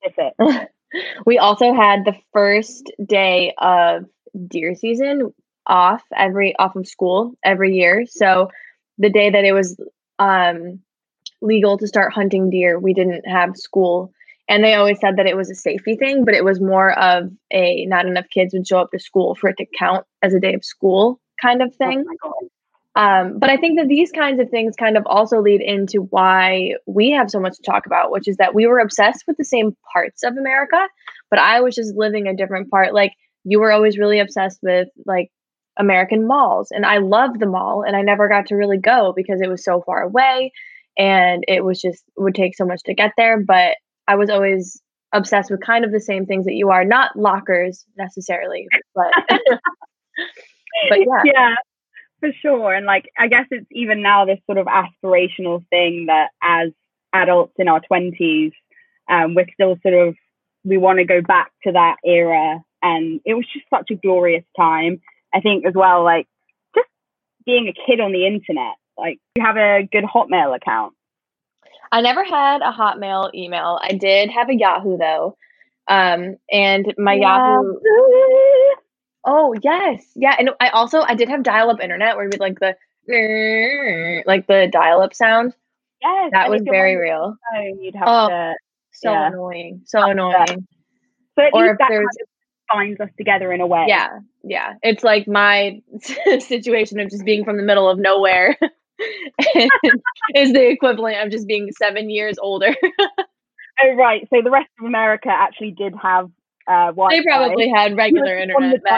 Specific 0.03 0.33
we 1.25 1.37
also 1.37 1.73
had 1.73 2.05
the 2.05 2.15
first 2.33 2.91
day 3.05 3.53
of 3.57 4.05
deer 4.47 4.75
season 4.75 5.33
off 5.65 6.03
every 6.15 6.55
off 6.57 6.75
of 6.75 6.87
school 6.87 7.33
every 7.43 7.75
year. 7.75 8.05
So 8.07 8.49
the 8.97 9.09
day 9.09 9.29
that 9.29 9.45
it 9.45 9.53
was 9.53 9.77
um, 10.17 10.79
legal 11.41 11.77
to 11.77 11.87
start 11.87 12.13
hunting 12.13 12.49
deer, 12.49 12.79
we 12.79 12.93
didn't 12.93 13.27
have 13.27 13.55
school. 13.55 14.11
And 14.47 14.63
they 14.63 14.73
always 14.73 14.99
said 14.99 15.17
that 15.17 15.27
it 15.27 15.37
was 15.37 15.51
a 15.51 15.55
safety 15.55 15.95
thing, 15.95 16.25
but 16.25 16.33
it 16.33 16.43
was 16.43 16.59
more 16.59 16.97
of 16.97 17.31
a 17.51 17.85
not 17.85 18.07
enough 18.07 18.25
kids 18.33 18.53
would 18.53 18.67
show 18.67 18.79
up 18.79 18.91
to 18.91 18.99
school 18.99 19.35
for 19.35 19.49
it 19.49 19.57
to 19.57 19.65
count 19.77 20.05
as 20.23 20.33
a 20.33 20.39
day 20.39 20.55
of 20.55 20.65
school 20.65 21.19
kind 21.39 21.61
of 21.61 21.73
thing. 21.75 22.01
Oh 22.01 22.03
my 22.03 22.15
God. 22.21 22.49
Um, 22.96 23.38
but 23.39 23.50
I 23.50 23.58
think 23.58 23.77
that 23.79 23.88
these 23.88 24.12
kinds 24.12 24.39
of 24.39 24.50
things 24.50 24.75
kind 24.75 24.98
of 24.98 25.03
also 25.05 25.41
lead 25.41 25.62
into 25.62 26.01
why 26.10 26.74
we 26.86 27.12
have 27.12 27.29
so 27.29 27.39
much 27.39 27.55
to 27.58 27.63
talk 27.63 27.86
about, 27.86 28.12
which 28.12 28.27
is 28.27 28.38
that 28.38 28.55
we 28.55 28.67
were 28.67 28.79
obsessed 28.79 29.24
with 29.27 29.38
the 29.38 29.46
same 29.46 29.75
parts 29.93 30.24
of 30.24 30.36
America, 30.36 30.88
but 31.29 31.39
I 31.39 31.62
was 31.62 31.75
just 31.75 31.96
living 31.96 32.27
a 32.27 32.36
different 32.36 32.69
part. 32.69 32.93
Like 32.93 33.13
you 33.43 33.60
were 33.60 33.72
always 33.72 33.98
really 33.98 34.19
obsessed 34.19 34.60
with 34.63 34.89
like 35.05 35.29
American 35.77 36.27
malls, 36.27 36.72
and 36.72 36.86
I 36.86 36.98
loved 36.98 37.39
the 37.39 37.46
mall, 37.46 37.84
and 37.86 37.96
I 37.96 38.01
never 38.01 38.27
got 38.27 38.48
to 38.48 38.55
really 38.55 38.79
go 38.79 39.13
because 39.15 39.39
it 39.41 39.50
was 39.50 39.63
so 39.63 39.81
far 39.86 40.01
away, 40.01 40.51
and 40.98 41.43
it 41.48 41.63
was 41.63 41.79
just 41.79 42.03
would 42.17 42.36
take 42.36 42.55
so 42.55 42.65
much 42.65 42.81
to 42.86 42.96
get 42.96 43.12
there. 43.17 43.39
But 43.41 43.77
I 44.08 44.15
was 44.15 44.29
always 44.29 44.81
obsessed 45.13 45.51
with 45.51 45.62
kind 45.62 45.86
of 45.86 45.91
the 45.91 46.00
same 46.00 46.25
things 46.25 46.46
that 46.46 46.55
you 46.55 46.69
are, 46.69 46.84
not 46.84 47.15
lockers 47.15 47.86
necessarily, 47.98 48.67
but 48.96 49.13
but 50.89 51.00
yeah. 51.00 51.22
yeah 51.24 51.55
for 52.19 52.29
sure 52.41 52.73
and 52.73 52.85
like 52.85 53.05
i 53.17 53.27
guess 53.27 53.45
it's 53.51 53.67
even 53.71 54.01
now 54.01 54.25
this 54.25 54.39
sort 54.45 54.57
of 54.57 54.67
aspirational 54.67 55.65
thing 55.69 56.05
that 56.07 56.29
as 56.41 56.69
adults 57.13 57.53
in 57.57 57.67
our 57.67 57.81
20s 57.91 58.51
um, 59.09 59.33
we're 59.33 59.47
still 59.53 59.77
sort 59.81 60.07
of 60.07 60.15
we 60.63 60.77
want 60.77 60.99
to 60.99 61.05
go 61.05 61.21
back 61.21 61.51
to 61.63 61.71
that 61.71 61.95
era 62.05 62.59
and 62.81 63.21
it 63.25 63.33
was 63.33 63.45
just 63.53 63.65
such 63.69 63.89
a 63.91 63.95
glorious 63.95 64.43
time 64.57 65.01
i 65.33 65.39
think 65.39 65.65
as 65.65 65.73
well 65.75 66.03
like 66.03 66.27
just 66.75 66.89
being 67.45 67.67
a 67.67 67.73
kid 67.88 67.99
on 67.99 68.11
the 68.11 68.27
internet 68.27 68.75
like 68.97 69.19
you 69.35 69.43
have 69.43 69.57
a 69.57 69.88
good 69.91 70.03
hotmail 70.03 70.55
account 70.55 70.93
I 71.91 72.01
never 72.01 72.23
had 72.23 72.61
a 72.61 72.71
Hotmail 72.71 73.33
email. 73.33 73.79
I 73.81 73.93
did 73.93 74.29
have 74.29 74.49
a 74.49 74.55
Yahoo 74.55 74.97
though. 74.97 75.35
Um, 75.88 76.38
and 76.51 76.93
my 76.97 77.15
Yahoo. 77.15 77.79
Oh 79.25 79.53
yes, 79.61 80.03
yeah. 80.15 80.35
And 80.39 80.51
I 80.59 80.69
also 80.69 81.01
I 81.01 81.13
did 81.15 81.29
have 81.29 81.43
dial-up 81.43 81.81
internet 81.81 82.15
where 82.15 82.25
we'd 82.29 82.39
like 82.39 82.59
the 82.59 82.75
like 84.25 84.47
the 84.47 84.67
dial-up 84.71 85.13
sound. 85.13 85.53
yes 86.01 86.29
That 86.31 86.49
was 86.49 86.61
very 86.63 86.95
real. 86.95 87.35
you'd 87.79 87.95
have 87.95 88.07
Oh. 88.07 88.27
to 88.29 88.53
So 88.91 89.11
Yeah. 89.11 89.27
annoying. 89.27 89.81
So 89.85 90.01
annoying. 90.01 90.67
so 91.35 91.43
at 91.43 91.53
or 91.53 91.63
least 91.65 91.77
that 91.79 91.88
kind 91.89 92.05
of 92.05 92.27
binds 92.73 92.99
us 93.01 93.09
together 93.17 93.51
in 93.51 93.61
a 93.61 93.67
way 93.67 93.85
Yeah, 93.88 94.19
yeah. 94.43 94.73
It's 94.83 95.03
like 95.03 95.27
my 95.27 95.81
situation 96.39 96.99
of 96.99 97.09
just 97.09 97.25
being 97.25 97.43
from 97.43 97.57
the 97.57 97.63
middle 97.63 97.89
of 97.89 97.97
nowhere 97.99 98.55
is 100.35 100.53
the 100.53 100.69
equivalent 100.69 101.17
of 101.25 101.31
just 101.31 101.47
being 101.47 101.71
seven 101.77 102.09
years 102.09 102.38
older. 102.39 102.75
oh 103.83 103.93
right 103.95 104.27
so 104.29 104.41
the 104.43 104.51
rest 104.51 104.69
of 104.79 104.85
america 104.85 105.29
actually 105.29 105.71
did 105.71 105.93
have 106.01 106.29
uh 106.69 106.91
they 107.09 107.23
probably 107.23 107.69
had 107.69 107.97
regular 107.97 108.38
internet. 108.38 108.81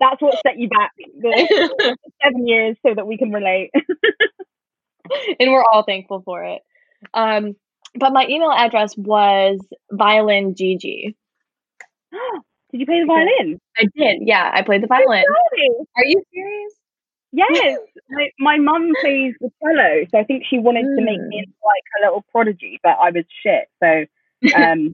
That's 0.00 0.20
what 0.20 0.38
set 0.46 0.58
you 0.58 0.68
back 0.68 0.92
the 1.18 1.96
seven 2.22 2.46
years 2.46 2.76
so 2.86 2.94
that 2.94 3.06
we 3.06 3.16
can 3.18 3.32
relate. 3.32 3.70
and 3.74 5.50
we're 5.50 5.64
all 5.64 5.82
thankful 5.82 6.22
for 6.24 6.44
it. 6.44 6.62
Um, 7.14 7.56
but 7.94 8.12
my 8.12 8.26
email 8.28 8.52
address 8.52 8.96
was 8.96 9.58
violin 9.90 10.54
gg. 10.54 11.14
Did 12.72 12.80
you 12.80 12.86
play 12.86 13.00
the 13.00 13.06
violin? 13.06 13.60
I 13.76 13.84
did, 13.96 14.20
yeah. 14.22 14.50
I 14.54 14.62
played 14.62 14.82
the 14.82 14.86
violin. 14.86 15.24
Are 15.96 16.04
you 16.06 16.22
serious? 16.32 16.72
Yes. 17.32 17.78
My, 18.08 18.28
my 18.38 18.56
mum 18.58 18.92
plays 19.00 19.34
the 19.40 19.50
cello, 19.62 20.04
so 20.10 20.18
I 20.18 20.24
think 20.24 20.44
she 20.48 20.58
wanted 20.58 20.82
to 20.96 21.02
make 21.02 21.20
me 21.20 21.36
Mm. 21.36 21.42
into 21.44 21.52
like 21.64 21.82
a 22.00 22.06
little 22.06 22.24
prodigy, 22.32 22.78
but 22.82 22.96
I 23.00 23.10
was 23.10 23.24
shit. 23.42 23.68
So 23.82 24.04
um, 24.54 24.92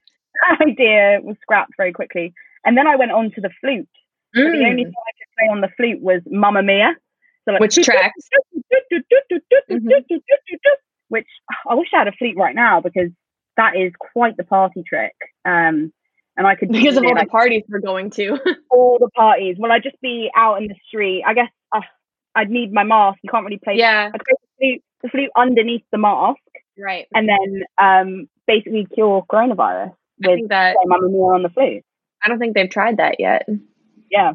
that 0.48 0.60
idea 0.66 1.20
was 1.22 1.36
scrapped 1.42 1.72
very 1.76 1.92
quickly. 1.92 2.32
And 2.64 2.76
then 2.76 2.86
I 2.86 2.96
went 2.96 3.12
on 3.12 3.30
to 3.32 3.40
the 3.40 3.50
flute. 3.60 3.88
But 4.34 4.42
the 4.42 4.64
only 4.68 4.84
thing 4.84 4.92
I 4.92 5.12
could 5.18 5.36
play 5.38 5.48
on 5.50 5.60
the 5.62 5.68
flute 5.76 6.00
was 6.02 6.20
Mamma 6.26 6.62
Mia. 6.62 6.94
So 7.44 7.52
like, 7.52 7.60
Which 7.60 7.76
tracks? 7.76 8.28
Which 11.08 11.26
I 11.66 11.74
wish 11.74 11.88
I 11.94 11.98
had 11.98 12.08
a 12.08 12.12
flute 12.12 12.36
right 12.36 12.54
now 12.54 12.80
because 12.80 13.10
that 13.56 13.76
is 13.76 13.92
quite 13.98 14.36
the 14.36 14.44
party 14.44 14.82
trick. 14.86 15.14
Um, 15.44 15.92
and 16.36 16.46
I 16.46 16.54
could 16.54 16.68
Because 16.70 16.96
of 16.96 17.04
all 17.04 17.14
the 17.14 17.20
like, 17.20 17.30
parties 17.30 17.62
we're 17.68 17.80
going 17.80 18.10
to. 18.10 18.38
all 18.70 18.98
the 19.00 19.08
parties. 19.16 19.56
Well, 19.58 19.72
I'd 19.72 19.82
just 19.82 20.00
be 20.00 20.30
out 20.36 20.60
in 20.60 20.68
the 20.68 20.74
street. 20.86 21.24
I 21.26 21.34
guess 21.34 21.48
uh, 21.74 21.80
I'd 22.34 22.50
need 22.50 22.72
my 22.72 22.84
mask. 22.84 23.18
You 23.22 23.30
can't 23.30 23.44
really 23.44 23.58
play. 23.58 23.76
yeah. 23.76 24.10
I'd 24.14 24.20
play 24.20 24.34
the 24.40 24.48
flute, 24.58 24.82
the 25.02 25.08
flute 25.08 25.30
underneath 25.36 25.82
the 25.90 25.98
mask, 25.98 26.38
Right. 26.78 27.06
and 27.14 27.28
then 27.28 27.62
um, 27.78 28.28
basically 28.47 28.87
cure 28.94 29.25
coronavirus 29.30 29.94
I 30.25 30.28
with 30.28 30.37
think 30.37 30.49
that 30.50 30.75
say, 30.75 30.87
Mamma 30.87 31.08
Mia 31.08 31.20
on 31.20 31.42
the 31.42 31.49
flute. 31.49 31.85
I 32.23 32.28
don't 32.28 32.38
think 32.38 32.54
they've 32.54 32.70
tried 32.70 32.99
that 32.99 33.16
yet. 33.18 33.49
Yeah, 34.11 34.32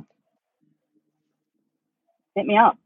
hit 2.35 2.45
me 2.45 2.57
up. 2.57 2.77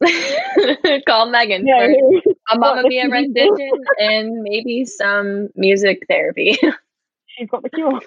Call 1.08 1.30
Megan 1.30 1.66
Yeah, 1.66 1.86
for 1.86 2.54
a 2.54 2.58
Mamma 2.58 2.82
Mia 2.86 3.08
rendition 3.08 3.70
and 3.98 4.42
maybe 4.42 4.84
some 4.84 5.48
music 5.56 6.04
therapy. 6.08 6.56
she's 7.26 7.48
got 7.48 7.62
the 7.62 7.70
cure. 7.70 8.00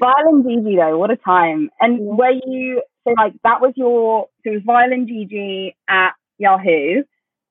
Violin 0.00 0.42
Gigi 0.42 0.76
though, 0.76 0.96
what 0.98 1.10
a 1.10 1.16
time! 1.16 1.70
And 1.80 2.16
were 2.16 2.30
you 2.30 2.82
so 3.04 3.12
like 3.16 3.34
that 3.44 3.60
was 3.60 3.72
your 3.76 4.28
so 4.44 4.50
it 4.50 4.54
was 4.54 4.62
Violin 4.64 5.06
Gigi 5.06 5.76
at 5.88 6.12
Yahoo, 6.38 7.02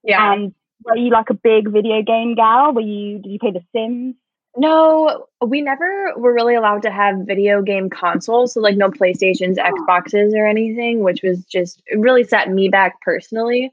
yeah. 0.03 0.33
and 0.33 0.55
were 0.83 0.97
you 0.97 1.11
like 1.11 1.29
a 1.29 1.33
big 1.35 1.69
video 1.71 2.01
game 2.01 2.35
gal? 2.35 2.73
Were 2.73 2.81
you 2.81 3.19
did 3.19 3.31
you 3.31 3.39
play 3.39 3.51
The 3.51 3.63
Sims? 3.73 4.15
No, 4.57 5.27
we 5.45 5.61
never 5.61 6.13
were 6.17 6.33
really 6.33 6.55
allowed 6.55 6.81
to 6.81 6.91
have 6.91 7.19
video 7.25 7.61
game 7.61 7.89
consoles, 7.89 8.53
so 8.53 8.59
like 8.59 8.75
no 8.75 8.89
PlayStations, 8.89 9.55
Xboxes, 9.57 10.33
or 10.35 10.45
anything, 10.45 11.03
which 11.03 11.21
was 11.23 11.45
just 11.45 11.81
it 11.87 11.99
really 11.99 12.23
set 12.25 12.49
me 12.49 12.67
back 12.67 12.99
personally. 13.01 13.71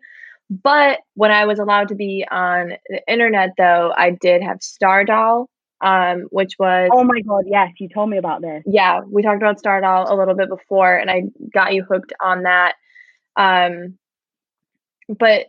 But 0.50 1.00
when 1.15 1.31
I 1.33 1.45
was 1.47 1.59
allowed 1.59 1.88
to 1.88 1.95
be 1.95 2.25
on 2.31 2.75
the 2.88 3.03
internet, 3.11 3.50
though, 3.59 3.93
I 3.97 4.11
did 4.11 4.41
have 4.43 4.59
Stardoll, 4.61 5.47
um, 5.81 6.23
which 6.31 6.55
was 6.61 6.91
Oh 6.93 7.03
my 7.05 7.21
god, 7.23 7.45
yes, 7.47 7.73
you 7.79 7.88
told 7.88 8.09
me 8.09 8.17
about 8.17 8.41
this. 8.41 8.62
yeah, 8.65 9.00
we 9.00 9.23
talked 9.23 9.43
about 9.43 9.61
Stardoll 9.61 10.09
a 10.09 10.15
little 10.15 10.35
bit 10.35 10.49
before, 10.49 10.97
and 10.97 11.11
I 11.11 11.25
got 11.53 11.75
you 11.75 11.83
hooked 11.83 12.12
on 12.21 12.45
that. 12.45 12.75
Um, 13.37 13.99
but 15.09 15.47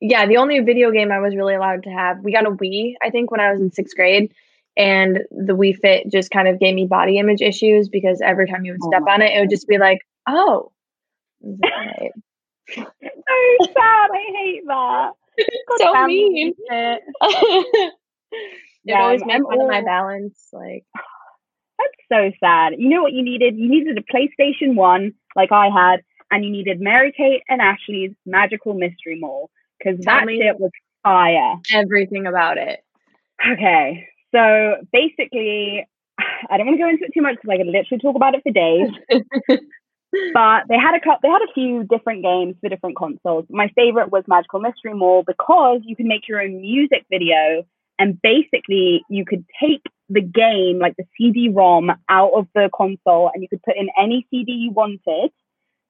yeah, 0.00 0.26
the 0.26 0.36
only 0.36 0.60
video 0.60 0.90
game 0.90 1.10
I 1.10 1.18
was 1.18 1.34
really 1.34 1.54
allowed 1.54 1.82
to 1.84 1.90
have, 1.90 2.20
we 2.20 2.32
got 2.32 2.46
a 2.46 2.50
Wii, 2.50 2.94
I 3.02 3.10
think, 3.10 3.30
when 3.30 3.40
I 3.40 3.50
was 3.50 3.60
in 3.60 3.72
sixth 3.72 3.96
grade, 3.96 4.32
and 4.76 5.20
the 5.30 5.54
Wii 5.54 5.78
Fit 5.78 6.10
just 6.10 6.30
kind 6.30 6.48
of 6.48 6.60
gave 6.60 6.74
me 6.74 6.86
body 6.86 7.18
image 7.18 7.40
issues 7.40 7.88
because 7.88 8.20
every 8.24 8.46
time 8.46 8.64
you 8.64 8.72
would 8.72 8.80
Oh 8.84 8.88
step 8.88 9.02
my 9.02 9.14
on 9.14 9.22
it, 9.22 9.36
it 9.36 9.40
would 9.40 9.50
just 9.50 9.66
be 9.66 9.78
like, 9.78 10.00
oh. 10.28 10.70
I 11.42 11.46
was 11.46 11.58
like, 11.62 11.72
"Alright." 11.72 12.12
So 13.28 13.66
sad, 13.66 14.08
I 14.12 14.24
hate 14.36 14.62
that. 14.66 15.12
So 15.78 16.06
mean. 16.06 16.52
it. 16.70 17.02
it 17.22 17.94
Yeah, 18.84 19.02
always 19.02 19.22
I'm 19.22 19.44
fun 19.44 19.60
of 19.60 19.68
my 19.68 19.82
balance. 19.82 20.48
Like, 20.52 20.84
That's 21.78 21.92
so 22.10 22.36
sad. 22.40 22.74
You 22.78 22.88
know 22.88 23.02
what 23.02 23.12
you 23.12 23.22
needed? 23.22 23.56
You 23.56 23.68
needed 23.68 23.98
a 23.98 24.02
PlayStation 24.02 24.74
1, 24.74 25.14
like 25.36 25.52
I 25.52 25.68
had, 25.68 26.02
and 26.30 26.44
you 26.44 26.50
needed 26.50 26.80
Mary 26.80 27.12
Kate 27.16 27.42
and 27.48 27.60
Ashley's 27.60 28.12
Magical 28.26 28.74
Mystery 28.74 29.18
Mall, 29.18 29.50
because 29.78 29.98
that 30.04 30.26
shit 30.28 30.58
was 30.58 30.70
fire. 31.02 31.56
everything 31.72 32.26
about 32.26 32.58
it. 32.58 32.80
Okay, 33.52 34.08
so 34.34 34.76
basically, 34.92 35.86
I 36.50 36.56
don't 36.56 36.66
want 36.66 36.78
to 36.78 36.82
go 36.82 36.88
into 36.88 37.04
it 37.04 37.12
too 37.14 37.22
much 37.22 37.36
because 37.36 37.50
I 37.50 37.56
could 37.58 37.66
literally 37.66 38.00
talk 38.00 38.16
about 38.16 38.34
it 38.34 38.42
for 38.42 38.52
days. 38.52 38.90
but 40.34 40.64
they 40.68 40.76
had 40.76 40.94
a 40.94 41.00
cou- 41.00 41.20
they 41.22 41.28
had 41.28 41.42
a 41.42 41.52
few 41.54 41.84
different 41.84 42.22
games 42.22 42.56
for 42.60 42.68
different 42.68 42.96
consoles. 42.96 43.46
My 43.50 43.68
favorite 43.74 44.10
was 44.10 44.24
Magical 44.26 44.60
Mystery 44.60 44.94
Mall 44.94 45.22
because 45.26 45.80
you 45.84 45.96
could 45.96 46.06
make 46.06 46.28
your 46.28 46.40
own 46.40 46.60
music 46.60 47.04
video, 47.10 47.64
and 47.98 48.20
basically 48.20 49.02
you 49.08 49.24
could 49.24 49.44
take 49.60 49.82
the 50.08 50.22
game, 50.22 50.78
like 50.78 50.96
the 50.96 51.04
CD-ROM, 51.18 51.90
out 52.08 52.32
of 52.34 52.46
the 52.54 52.70
console, 52.74 53.30
and 53.32 53.42
you 53.42 53.48
could 53.48 53.62
put 53.62 53.76
in 53.76 53.90
any 54.00 54.26
CD 54.30 54.52
you 54.52 54.70
wanted, 54.70 55.30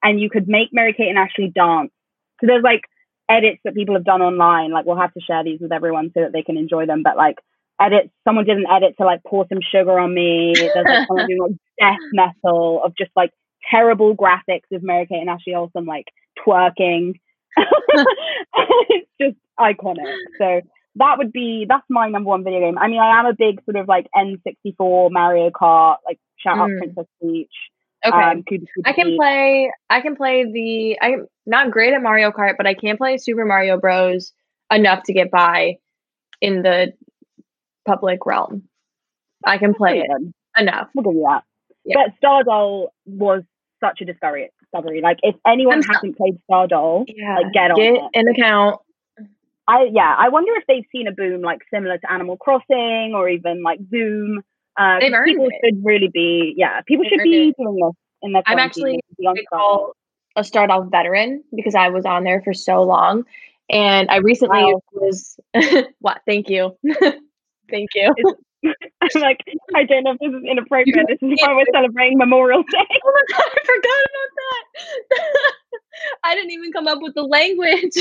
and 0.03 0.19
you 0.19 0.29
could 0.29 0.47
make 0.47 0.69
Mary 0.73 0.93
Kate 0.93 1.09
and 1.09 1.17
Ashley 1.17 1.51
dance. 1.53 1.91
So 2.41 2.47
there's 2.47 2.63
like 2.63 2.81
edits 3.29 3.59
that 3.63 3.75
people 3.75 3.95
have 3.95 4.05
done 4.05 4.21
online. 4.21 4.71
Like 4.71 4.85
we'll 4.85 4.97
have 4.97 5.13
to 5.13 5.21
share 5.21 5.43
these 5.43 5.59
with 5.61 5.71
everyone 5.71 6.11
so 6.13 6.21
that 6.21 6.33
they 6.33 6.41
can 6.43 6.57
enjoy 6.57 6.85
them. 6.85 7.03
But 7.03 7.17
like 7.17 7.37
edits, 7.79 8.09
someone 8.27 8.45
did 8.45 8.57
an 8.57 8.65
edit 8.69 8.95
to 8.97 9.05
like 9.05 9.21
pour 9.27 9.45
some 9.49 9.59
sugar 9.61 9.99
on 9.99 10.13
me. 10.13 10.53
There's 10.55 10.85
like 10.85 11.07
someone 11.07 11.27
doing 11.29 11.39
like 11.41 11.51
death 11.79 11.99
metal 12.13 12.81
of 12.83 12.95
just 12.97 13.11
like 13.15 13.31
terrible 13.69 14.15
graphics 14.15 14.71
of 14.71 14.83
Mary 14.83 15.05
Kate 15.05 15.19
and 15.21 15.29
Ashley 15.29 15.53
Olsen 15.55 15.85
like 15.85 16.05
twerking. 16.45 17.19
it's 17.57 19.09
just 19.21 19.37
iconic. 19.59 20.15
So 20.37 20.61
that 20.95 21.17
would 21.17 21.31
be 21.31 21.65
that's 21.67 21.85
my 21.89 22.09
number 22.09 22.29
one 22.29 22.43
video 22.43 22.59
game. 22.59 22.77
I 22.77 22.87
mean, 22.87 22.99
I 22.99 23.19
am 23.19 23.25
a 23.25 23.33
big 23.37 23.63
sort 23.65 23.77
of 23.77 23.87
like 23.87 24.07
N64 24.15 25.11
Mario 25.11 25.49
Kart, 25.49 25.97
like 26.05 26.19
shout 26.37 26.57
out 26.57 26.69
Mm. 26.69 26.77
Princess 26.79 27.05
Peach. 27.21 27.53
Okay. 28.05 28.15
um, 28.17 28.43
I 28.85 28.93
can 28.93 29.15
play 29.17 29.71
I 29.89 30.01
can 30.01 30.15
play 30.15 30.45
the 30.51 30.97
I'm 31.01 31.27
not 31.45 31.71
great 31.71 31.93
at 31.93 32.01
Mario 32.01 32.31
Kart, 32.31 32.53
but 32.57 32.65
I 32.65 32.73
can 32.73 32.95
play 32.97 33.17
Super 33.17 33.43
Mario 33.45 33.77
Bros 33.77 34.31
enough 34.71 35.03
to 35.03 35.13
get 35.13 35.31
by 35.31 35.77
in 36.41 36.61
the 36.61 36.93
public 37.85 38.25
realm. 38.25 38.63
I 39.45 39.57
can 39.57 39.73
play 39.73 39.99
it 39.99 40.31
enough. 40.57 40.87
We'll 40.95 41.03
give 41.03 41.13
you 41.15 41.25
that. 41.27 41.43
Yeah. 41.85 41.95
But 41.95 42.13
Stardoll 42.21 42.87
was 43.05 43.43
such 43.83 43.99
a 44.01 44.05
discovery. 44.05 44.49
discovery. 44.61 45.01
Like 45.01 45.17
if 45.21 45.35
anyone 45.47 45.75
I'm 45.75 45.83
hasn't 45.83 46.17
played 46.17 46.37
Stardoll, 46.49 47.05
Yeah. 47.07 47.37
like 47.41 47.53
get 47.53 47.71
on 47.71 47.77
Get 47.77 47.95
it. 47.95 48.01
an 48.13 48.27
account. 48.29 48.79
I 49.67 49.87
yeah, 49.91 50.15
I 50.17 50.29
wonder 50.29 50.51
if 50.55 50.63
they've 50.67 50.85
seen 50.91 51.07
a 51.07 51.11
boom 51.11 51.41
like 51.41 51.59
similar 51.73 51.97
to 51.97 52.11
Animal 52.11 52.37
Crossing 52.37 53.13
or 53.15 53.27
even 53.29 53.61
like 53.63 53.79
Zoom. 53.89 54.41
Uh, 54.79 54.99
They've 55.01 55.13
earned 55.13 55.25
people 55.27 55.47
it. 55.49 55.55
should 55.63 55.85
really 55.85 56.07
be 56.07 56.53
yeah, 56.57 56.81
people 56.87 57.03
They've 57.03 57.19
should 57.19 57.23
be 57.23 57.49
it. 57.49 57.55
doing 57.57 57.75
this 57.75 57.93
in 58.23 58.31
their 58.33 58.43
I'm 58.47 58.57
actually 58.59 58.93
they 58.93 58.99
should 59.09 59.17
be 59.17 59.27
on 59.27 59.35
They 59.35 59.41
Stardoll. 59.41 59.49
call 59.59 59.93
a 60.37 60.41
Stardoll 60.41 60.89
veteran 60.89 61.43
because 61.55 61.75
I 61.75 61.89
was 61.89 62.05
on 62.05 62.23
there 62.23 62.41
for 62.41 62.53
so 62.53 62.83
long. 62.83 63.25
And 63.69 64.09
I 64.09 64.17
recently 64.17 64.63
Wow. 64.63 64.81
was 64.93 65.37
what 65.99 66.21
thank 66.25 66.49
you. 66.49 66.75
thank 67.69 67.89
you. 67.93 68.13
I'm 69.01 69.21
like, 69.21 69.39
I 69.75 69.83
don't 69.85 70.03
know 70.03 70.11
if 70.13 70.19
this 70.19 70.33
is 70.33 70.43
inappropriate. 70.49 71.07
This 71.07 71.19
is 71.21 71.37
why 71.41 71.53
we're 71.55 71.65
celebrating 71.73 72.17
Memorial 72.17 72.63
Day. 72.63 72.77
Oh 73.05 73.11
my 73.13 73.37
god, 73.37 73.45
I 73.51 73.65
forgot 73.65 74.01
about 74.09 75.09
that. 75.11 75.53
I 76.23 76.35
didn't 76.35 76.51
even 76.51 76.71
come 76.73 76.87
up 76.87 76.99
with 77.01 77.13
the 77.15 77.23
language. 77.23 77.95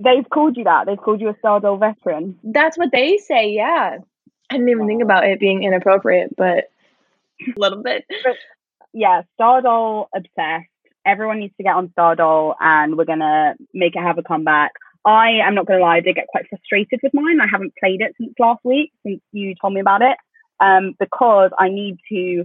They've 0.00 0.28
called 0.30 0.56
you 0.56 0.64
that. 0.64 0.86
They've 0.86 0.98
called 1.00 1.20
you 1.20 1.28
a 1.28 1.34
Stardoll 1.34 1.78
veteran. 1.80 2.38
That's 2.44 2.78
what 2.78 2.90
they 2.92 3.16
say, 3.18 3.50
yeah. 3.50 3.98
I 4.50 4.54
didn't 4.54 4.68
even 4.70 4.86
think 4.86 5.02
about 5.02 5.24
it 5.24 5.40
being 5.40 5.62
inappropriate, 5.62 6.34
but 6.36 6.70
a 7.40 7.60
little 7.60 7.82
bit. 7.82 8.04
Yeah, 8.92 9.22
Stardoll 9.38 10.06
obsessed. 10.14 10.66
Everyone 11.06 11.40
needs 11.40 11.54
to 11.58 11.62
get 11.62 11.74
on 11.74 11.88
Stardoll, 11.88 12.54
and 12.60 12.96
we're 12.96 13.04
gonna 13.04 13.54
make 13.74 13.94
it 13.94 14.02
have 14.02 14.18
a 14.18 14.22
comeback. 14.22 14.72
I 15.04 15.40
am 15.46 15.54
not 15.54 15.66
gonna 15.66 15.80
lie, 15.80 15.96
I 15.96 16.00
did 16.00 16.16
get 16.16 16.26
quite 16.28 16.48
frustrated 16.48 17.00
with 17.02 17.14
mine. 17.14 17.40
I 17.40 17.46
haven't 17.50 17.74
played 17.78 18.00
it 18.00 18.14
since 18.18 18.32
last 18.38 18.60
week, 18.64 18.92
since 19.04 19.20
you 19.32 19.54
told 19.60 19.74
me 19.74 19.80
about 19.80 20.02
it, 20.02 20.16
um, 20.60 20.94
because 20.98 21.50
I 21.58 21.68
need 21.68 21.98
to. 22.10 22.44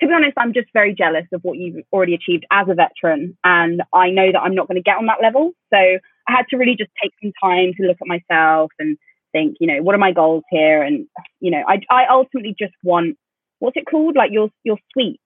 To 0.00 0.06
be 0.06 0.12
honest, 0.12 0.34
I'm 0.36 0.52
just 0.52 0.68
very 0.74 0.94
jealous 0.94 1.24
of 1.32 1.40
what 1.42 1.56
you've 1.56 1.82
already 1.90 2.12
achieved 2.12 2.44
as 2.50 2.68
a 2.68 2.74
veteran, 2.74 3.38
and 3.44 3.82
I 3.94 4.10
know 4.10 4.30
that 4.30 4.40
I'm 4.40 4.54
not 4.54 4.68
going 4.68 4.76
to 4.76 4.82
get 4.82 4.98
on 4.98 5.06
that 5.06 5.22
level. 5.22 5.52
So 5.72 5.78
I 5.78 5.98
had 6.30 6.44
to 6.50 6.58
really 6.58 6.76
just 6.76 6.90
take 7.02 7.12
some 7.22 7.32
time 7.42 7.72
to 7.78 7.86
look 7.86 7.96
at 8.02 8.06
myself 8.06 8.72
and 8.78 8.98
think, 9.32 9.56
you 9.60 9.66
know, 9.66 9.82
what 9.82 9.94
are 9.94 9.98
my 9.98 10.12
goals 10.12 10.44
here? 10.50 10.82
And 10.82 11.06
you 11.40 11.50
know, 11.50 11.62
I 11.66 11.80
I 11.90 12.06
ultimately 12.10 12.54
just 12.58 12.74
want 12.82 13.16
what's 13.58 13.76
it 13.76 13.86
called? 13.86 14.16
Like 14.16 14.30
your 14.32 14.48
your 14.64 14.78
suite, 14.92 15.20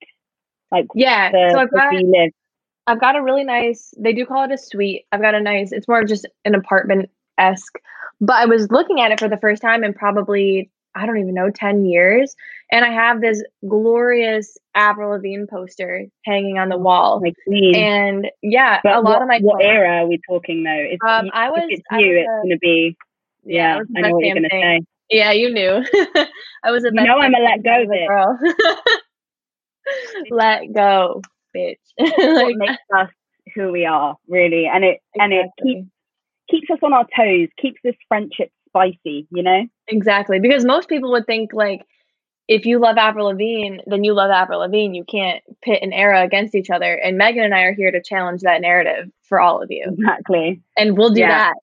like 0.71 0.87
Yeah. 0.95 1.31
the 1.31 1.49
so 1.53 1.59
I've 1.59 1.71
got 1.71 1.93
live. 1.93 2.31
I've 2.87 2.99
got 2.99 3.15
a 3.15 3.21
really 3.21 3.43
nice 3.43 3.93
they 3.97 4.13
do 4.13 4.25
call 4.25 4.43
it 4.45 4.51
a 4.51 4.57
suite. 4.57 5.05
I've 5.11 5.21
got 5.21 5.35
a 5.35 5.41
nice 5.41 5.71
it's 5.71 5.87
more 5.87 5.99
of 6.01 6.07
just 6.07 6.27
an 6.45 6.55
apartment 6.55 7.09
esque. 7.37 7.77
But 8.19 8.35
I 8.35 8.45
was 8.45 8.69
looking 8.71 9.01
at 9.01 9.11
it 9.11 9.19
for 9.19 9.27
the 9.29 9.37
first 9.37 9.61
time 9.61 9.83
in 9.83 9.93
probably 9.93 10.71
I 10.93 11.05
don't 11.05 11.19
even 11.19 11.33
know, 11.33 11.49
10 11.49 11.85
years. 11.85 12.35
And 12.69 12.83
I 12.83 12.89
have 12.91 13.21
this 13.21 13.41
glorious 13.69 14.57
Avril 14.75 15.11
Lavigne 15.11 15.45
poster 15.49 16.05
hanging 16.25 16.57
on 16.59 16.67
the 16.67 16.77
wall. 16.77 17.21
Like 17.23 17.35
queen. 17.47 17.75
And 17.75 18.27
yeah, 18.41 18.81
but 18.83 18.93
a 18.93 18.99
lot 18.99 19.03
what, 19.13 19.21
of 19.21 19.27
my 19.29 19.39
what 19.41 19.63
era 19.63 20.01
are 20.03 20.07
we 20.07 20.19
talking 20.29 20.63
though? 20.63 20.71
If, 20.89 20.99
Um, 21.07 21.27
you- 21.27 21.31
I 21.33 21.45
if 21.47 21.51
was- 21.51 21.67
it's 21.69 21.81
I 21.91 21.99
you, 21.99 22.07
was 22.09 22.17
it's 22.17 22.29
a- 22.29 22.41
gonna 22.43 22.57
be 22.59 22.97
yeah. 23.43 23.79
the 23.79 23.99
I 23.99 24.01
know 24.01 24.09
what 24.15 24.25
you're 24.25 24.35
gonna 24.35 24.49
thing. 24.49 24.81
say. 25.09 25.17
Yeah, 25.17 25.31
you 25.31 25.51
knew. 25.53 25.83
I 26.63 26.71
was 26.71 26.83
a 26.85 26.87
You 26.87 26.93
know 27.03 27.17
I'm 27.19 27.33
a 27.33 27.39
let 27.39 27.63
go 27.63 27.85
girl. 28.07 28.39
let 30.29 30.73
go, 30.73 31.21
bitch. 31.55 31.75
What 31.97 32.35
like, 32.35 32.55
makes 32.57 32.81
us 32.97 33.09
who 33.55 33.71
we 33.71 33.85
are, 33.85 34.15
really, 34.27 34.67
and 34.67 34.83
it 34.83 34.99
and 35.15 35.33
it 35.33 35.47
keeps 35.63 35.87
keeps 36.49 36.69
us 36.69 36.79
on 36.83 36.93
our 36.93 37.05
toes, 37.15 37.49
keeps 37.57 37.79
this 37.83 37.95
friendship 38.07 38.51
spicy. 38.69 39.27
You 39.31 39.43
know? 39.43 39.67
exactly 39.87 40.39
because 40.39 40.63
most 40.63 40.87
people 40.87 41.11
would 41.11 41.25
think 41.25 41.51
like 41.53 41.81
if 42.47 42.65
you 42.65 42.79
love 42.79 42.97
Avril 42.97 43.27
Lavigne, 43.27 43.79
then 43.87 44.03
you 44.03 44.13
love 44.13 44.29
Avril 44.31 44.59
Lavigne. 44.59 44.95
You 44.95 45.03
can't 45.05 45.41
pit 45.63 45.79
an 45.81 45.93
era 45.93 46.21
against 46.23 46.55
each 46.55 46.69
other. 46.69 46.93
And 46.95 47.17
Megan 47.17 47.43
and 47.43 47.53
I 47.55 47.61
are 47.63 47.73
here 47.73 47.91
to 47.91 48.01
challenge 48.01 48.41
that 48.41 48.61
narrative 48.61 49.09
for 49.23 49.39
all 49.39 49.61
of 49.61 49.71
you. 49.71 49.85
Exactly. 49.87 50.61
And 50.77 50.97
we'll 50.97 51.11
do 51.13 51.21
Yeah. 51.21 51.29
that 51.29 51.53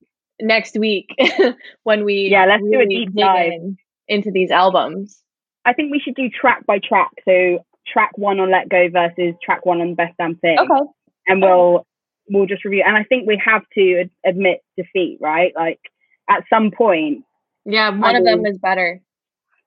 next 0.41 0.79
week 0.79 1.09
when 1.85 2.05
we 2.05 2.29
Yeah, 2.31 2.47
let's 2.47 2.63
do 2.63 2.81
a 2.81 2.87
deep 2.87 3.15
dive. 3.15 3.53
in 3.53 3.77
into 4.09 4.31
these 4.31 4.51
albums. 4.51 5.23
I 5.65 5.73
think 5.75 5.91
we 5.93 6.01
should 6.01 6.15
do 6.15 6.29
track 6.31 6.65
by 6.67 6.79
track. 6.79 7.11
So 7.27 7.65
track 7.87 8.17
one 8.17 8.41
on 8.41 8.51
Let 8.51 8.69
Go 8.69 8.89
versus 8.91 9.35
track 9.43 9.67
one 9.67 9.81
on 9.81 9.95
Best 9.95 10.15
Damn 10.19 10.37
Thing. 10.37 10.59
Okay. 10.59 10.81
And 11.27 11.43
we'll 11.43 11.87
we'll 12.31 12.47
just 12.47 12.65
review. 12.65 12.85
And 12.87 12.97
I 12.97 13.05
think 13.05 13.27
we 13.27 13.41
have 13.45 13.63
to 13.75 14.01
ad- 14.01 14.11
admit 14.25 14.61
defeat, 14.77 15.19
right? 15.21 15.53
Like 15.55 15.81
at 16.29 16.45
some 16.51 16.71
point, 16.71 17.25
Yeah, 17.65 17.91
one 17.91 18.17
of 18.17 18.25
them 18.25 18.45
is 18.47 18.59
better. 18.59 19.01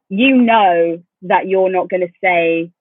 you 0.10 0.38
know 0.42 1.02
that 1.24 1.48
you're 1.48 1.72
not 1.72 1.90
going 1.90 2.02
to 2.02 2.14
say 2.24 2.72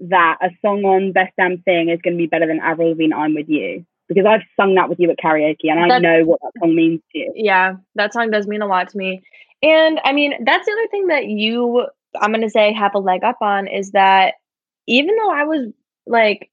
that 0.00 0.38
a 0.42 0.50
song 0.60 0.84
on 0.84 1.12
Best 1.12 1.32
Damn 1.38 1.58
Thing 1.62 1.88
is 1.88 2.00
going 2.02 2.14
to 2.14 2.18
be 2.18 2.26
better 2.26 2.46
than 2.46 2.60
Avril 2.60 2.90
Lavigne 2.90 3.14
I'm 3.14 3.34
With 3.34 3.48
You 3.48 3.86
because 4.08 4.26
I've 4.26 4.42
sung 4.58 4.74
that 4.74 4.88
with 4.88 5.00
you 5.00 5.10
at 5.10 5.18
karaoke 5.18 5.70
and 5.70 5.80
I 5.80 5.88
That's- 5.88 6.02
know 6.02 6.24
what 6.24 6.40
that 6.42 6.52
song 6.60 6.74
means 6.74 7.00
to 7.12 7.18
you. 7.18 7.32
Yeah, 7.34 7.76
that 7.94 8.12
song 8.12 8.30
does 8.30 8.46
mean 8.46 8.62
a 8.62 8.66
lot 8.66 8.88
to 8.90 8.98
me. 8.98 9.22
And 9.62 10.00
I 10.04 10.12
mean, 10.12 10.44
that's 10.44 10.66
the 10.66 10.72
other 10.72 10.88
thing 10.88 11.06
that 11.08 11.26
you, 11.26 11.86
I'm 12.20 12.30
going 12.30 12.42
to 12.42 12.50
say, 12.50 12.72
have 12.72 12.94
a 12.94 12.98
leg 12.98 13.24
up 13.24 13.38
on 13.40 13.66
is 13.68 13.92
that 13.92 14.34
even 14.86 15.16
though 15.16 15.30
I 15.30 15.44
was 15.44 15.72
like 16.06 16.50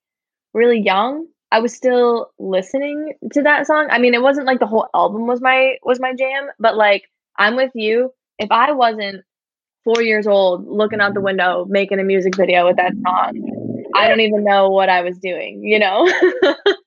really 0.54 0.80
young, 0.80 1.28
I 1.52 1.60
was 1.60 1.74
still 1.74 2.32
listening 2.40 3.14
to 3.34 3.44
that 3.44 3.68
song. 3.68 3.88
I 3.92 4.00
mean, 4.00 4.16
it 4.16 4.22
wasn't 4.24 4.48
like 4.48 4.60
the 4.60 4.66
whole 4.66 4.88
album 4.96 5.28
was 5.28 5.40
my 5.40 5.76
was 5.84 6.00
my 6.00 6.14
jam, 6.16 6.48
but 6.60 6.76
like 6.76 7.04
I'm 7.38 7.56
with 7.56 7.72
you. 7.76 8.12
If 8.40 8.52
I 8.52 8.72
wasn't 8.72 9.24
four 9.84 10.02
years 10.02 10.26
old 10.26 10.68
looking 10.68 11.00
out 11.00 11.14
the 11.14 11.20
mm-hmm. 11.20 11.26
window 11.26 11.66
making 11.70 12.00
a 12.00 12.04
music 12.04 12.36
video 12.36 12.66
with 12.66 12.78
that 12.78 12.94
song, 13.06 13.92
I 13.96 14.08
don't 14.08 14.22
even 14.22 14.44
know 14.44 14.70
what 14.70 14.90
I 14.90 15.02
was 15.02 15.18
doing, 15.20 15.62
you 15.64 15.78
know? 15.78 16.12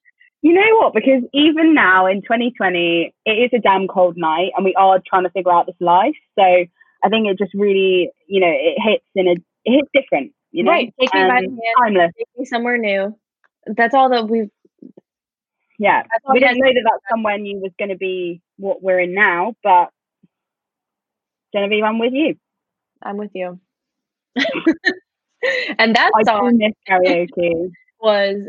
You 0.47 0.55
know 0.55 0.79
what? 0.79 0.95
Because 0.95 1.25
even 1.35 1.75
now 1.75 2.07
in 2.07 2.23
2020, 2.23 3.13
it 3.25 3.31
is 3.33 3.51
a 3.53 3.59
damn 3.61 3.89
cold 3.89 4.17
night 4.17 4.53
and 4.57 4.65
we 4.65 4.75
are 4.77 5.01
trying 5.05 5.25
to 5.25 5.31
figure 5.31 5.53
out 5.53 5.67
this 5.67 5.75
life. 5.81 6.15
So 6.39 6.45
I 6.45 7.09
think 7.11 7.27
it 7.27 7.37
just 7.39 7.53
really, 7.55 8.11
you 8.29 8.41
know, 8.41 8.49
it 8.51 8.77
hits 8.81 9.05
in 9.17 9.27
a, 9.27 9.33
it 9.65 9.73
hits 9.77 9.89
different, 9.93 10.33
you 10.53 10.63
know? 10.63 10.71
right. 10.71 10.95
Take 11.01 11.15
me 11.15 11.25
by 11.25 11.41
the 11.43 11.49
Um, 11.49 11.59
hand, 11.59 11.77
timeless. 11.79 12.13
take 12.17 12.29
me 12.37 12.45
somewhere 12.45 12.79
new. 12.79 13.17
That's 13.67 13.95
all 13.95 14.11
that 14.11 14.29
we've 14.29 14.51
Yeah. 15.79 16.05
We 16.33 16.41
didn't 16.41 16.59
know 16.59 16.73
that 16.73 16.85
that 16.85 17.01
somewhere 17.11 17.39
new 17.39 17.59
was 17.59 17.73
going 17.79 17.91
to 17.91 17.97
be 17.97 18.41
what 18.57 18.83
we're 18.83 19.01
in 19.01 19.15
now, 19.15 19.55
but 19.65 19.91
Genevieve, 21.53 21.85
I'm 21.85 21.99
with 21.99 22.13
you. 22.13 22.37
I'm 23.03 23.17
with 23.17 23.31
you. 23.35 23.61
and 25.79 25.97
that 25.97 26.11
I 26.15 26.23
song 26.25 26.61
karaoke. 26.89 27.71
was 28.01 28.49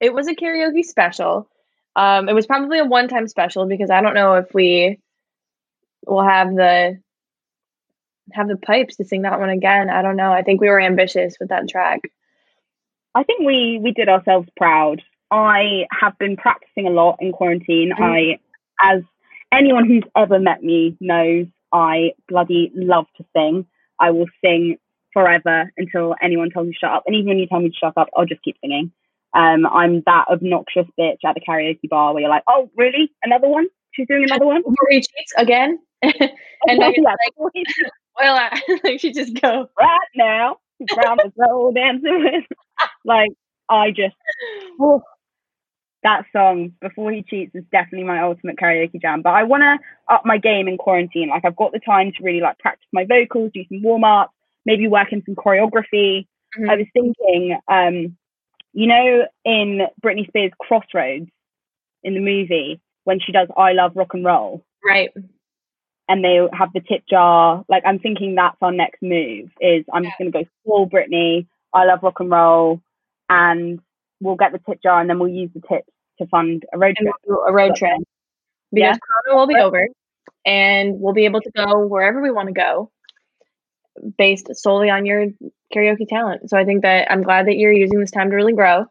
it 0.00 0.12
was 0.14 0.28
a 0.28 0.34
karaoke 0.34 0.84
special. 0.84 1.48
Um, 1.96 2.28
it 2.28 2.34
was 2.34 2.46
probably 2.46 2.78
a 2.78 2.84
one-time 2.84 3.28
special 3.28 3.66
because 3.66 3.90
I 3.90 4.00
don't 4.00 4.14
know 4.14 4.34
if 4.34 4.46
we 4.54 5.00
will 6.06 6.22
have 6.26 6.54
the 6.54 6.98
have 8.32 8.48
the 8.48 8.56
pipes 8.56 8.96
to 8.96 9.04
sing 9.04 9.22
that 9.22 9.40
one 9.40 9.50
again. 9.50 9.90
I 9.90 10.02
don't 10.02 10.16
know. 10.16 10.32
I 10.32 10.42
think 10.42 10.60
we 10.60 10.68
were 10.68 10.80
ambitious 10.80 11.36
with 11.40 11.48
that 11.48 11.68
track. 11.68 12.00
I 13.14 13.24
think 13.24 13.40
we 13.44 13.80
we 13.82 13.92
did 13.92 14.08
ourselves 14.08 14.48
proud. 14.56 15.02
I 15.30 15.86
have 15.90 16.16
been 16.18 16.36
practicing 16.36 16.86
a 16.86 16.90
lot 16.90 17.16
in 17.20 17.32
quarantine. 17.32 17.92
Mhm. 17.96 18.00
I, 18.00 18.38
as 18.82 19.02
anyone 19.52 19.86
who's 19.86 20.04
ever 20.16 20.38
met 20.38 20.62
me 20.62 20.96
knows, 21.00 21.46
I 21.72 22.12
bloody 22.28 22.70
love 22.74 23.06
to 23.16 23.24
sing. 23.36 23.66
I 23.98 24.10
will 24.12 24.26
sing 24.44 24.78
forever 25.12 25.72
until 25.76 26.14
anyone 26.22 26.50
tells 26.50 26.66
me 26.66 26.72
to 26.72 26.78
shut 26.78 26.90
up. 26.92 27.02
And 27.06 27.16
even 27.16 27.28
when 27.30 27.38
you 27.38 27.46
tell 27.46 27.60
me 27.60 27.70
to 27.70 27.76
shut 27.76 27.94
up, 27.96 28.08
I'll 28.16 28.26
just 28.26 28.42
keep 28.42 28.56
singing. 28.60 28.92
Um, 29.34 29.66
I'm 29.66 30.02
that 30.06 30.26
obnoxious 30.30 30.86
bitch 30.98 31.18
at 31.24 31.34
the 31.34 31.40
karaoke 31.46 31.88
bar 31.88 32.12
where 32.12 32.22
you're 32.22 32.30
like, 32.30 32.42
oh, 32.48 32.70
really? 32.76 33.12
Another 33.22 33.48
one? 33.48 33.66
She's 33.92 34.08
doing 34.08 34.24
another 34.24 34.46
one? 34.46 34.62
Before 34.66 34.88
he 34.90 34.98
cheats 34.98 35.32
again, 35.36 35.78
and 36.02 36.14
Yeah, 36.66 36.76
like, 37.02 37.32
"Well, 38.20 38.36
I, 38.36 38.60
like 38.84 39.00
she 39.00 39.12
just 39.12 39.40
go." 39.40 39.68
right 39.78 39.98
now, 40.16 40.56
round 40.96 41.20
the 41.24 41.32
road 41.36 41.74
dancing 41.74 42.24
with. 42.24 42.44
Like, 43.04 43.30
I 43.68 43.90
just, 43.90 44.16
oh, 44.80 45.02
that 46.02 46.24
song, 46.32 46.72
Before 46.80 47.12
He 47.12 47.22
Cheats, 47.22 47.54
is 47.54 47.64
definitely 47.72 48.06
my 48.06 48.22
ultimate 48.22 48.56
karaoke 48.56 49.00
jam. 49.00 49.22
But 49.22 49.30
I 49.34 49.44
want 49.44 49.62
to 49.62 50.14
up 50.14 50.22
my 50.24 50.38
game 50.38 50.66
in 50.68 50.78
quarantine. 50.78 51.28
Like, 51.28 51.44
I've 51.44 51.56
got 51.56 51.72
the 51.72 51.80
time 51.80 52.12
to 52.16 52.22
really 52.24 52.40
like 52.40 52.58
practice 52.58 52.86
my 52.92 53.04
vocals, 53.04 53.50
do 53.54 53.62
some 53.68 53.82
warm 53.82 54.04
ups, 54.04 54.32
maybe 54.64 54.88
work 54.88 55.12
in 55.12 55.22
some 55.26 55.34
choreography. 55.34 56.26
Mhm. 56.58 56.70
I 56.70 56.76
was 56.76 56.86
thinking, 56.94 57.58
um, 57.68 58.16
you 58.72 58.86
know, 58.86 59.26
in 59.44 59.86
Britney 60.04 60.26
Spears' 60.28 60.52
Crossroads 60.60 61.28
in 62.02 62.14
the 62.14 62.20
movie, 62.20 62.80
when 63.04 63.20
she 63.20 63.32
does 63.32 63.48
I 63.56 63.72
Love 63.72 63.92
Rock 63.96 64.14
and 64.14 64.24
Roll, 64.24 64.64
Right. 64.84 65.10
and 66.08 66.24
they 66.24 66.38
have 66.52 66.72
the 66.72 66.80
tip 66.80 67.02
jar. 67.08 67.64
Like 67.68 67.82
I'm 67.86 67.98
thinking 67.98 68.34
that's 68.34 68.56
our 68.62 68.72
next 68.72 69.02
move. 69.02 69.50
Is 69.60 69.84
I'm 69.92 70.04
just 70.04 70.16
gonna 70.18 70.30
go 70.30 70.44
full 70.64 70.88
Britney. 70.88 71.46
I 71.72 71.84
love 71.84 72.02
rock 72.02 72.20
and 72.20 72.30
roll, 72.30 72.80
and 73.28 73.80
we'll 74.20 74.36
get 74.36 74.52
the 74.52 74.58
tip 74.58 74.82
jar, 74.82 75.00
and 75.00 75.08
then 75.08 75.18
we'll 75.18 75.28
use 75.28 75.50
the 75.54 75.60
tips 75.60 75.88
to 76.18 76.26
fund 76.26 76.64
a 76.72 76.78
road 76.78 76.94
And 76.98 77.06
trip. 77.06 77.14
we'll 77.26 77.44
a 77.46 77.52
road 77.52 77.74
trip 77.76 77.98
because 78.72 78.96
Yeah. 78.96 79.22
Corona 79.24 79.38
will 79.40 79.46
be 79.46 79.56
over, 79.56 79.88
and 80.46 81.00
we'll 81.00 81.14
be 81.14 81.24
able 81.26 81.40
to 81.42 81.50
go 81.52 81.86
wherever 81.86 82.20
we 82.20 82.30
want 82.30 82.48
to 82.48 82.54
go, 82.54 82.90
based 84.18 84.48
solely 84.54 84.90
on 84.90 85.06
your 85.06 85.26
karaoke 85.74 86.08
talent. 86.08 86.48
So 86.50 86.56
I 86.56 86.64
think 86.64 86.82
that 86.82 87.10
I'm 87.10 87.22
glad 87.22 87.46
that 87.46 87.56
you're 87.56 87.72
using 87.72 88.00
this 88.00 88.10
time 88.10 88.30
to 88.30 88.36
really 88.36 88.52
grow. 88.52 88.86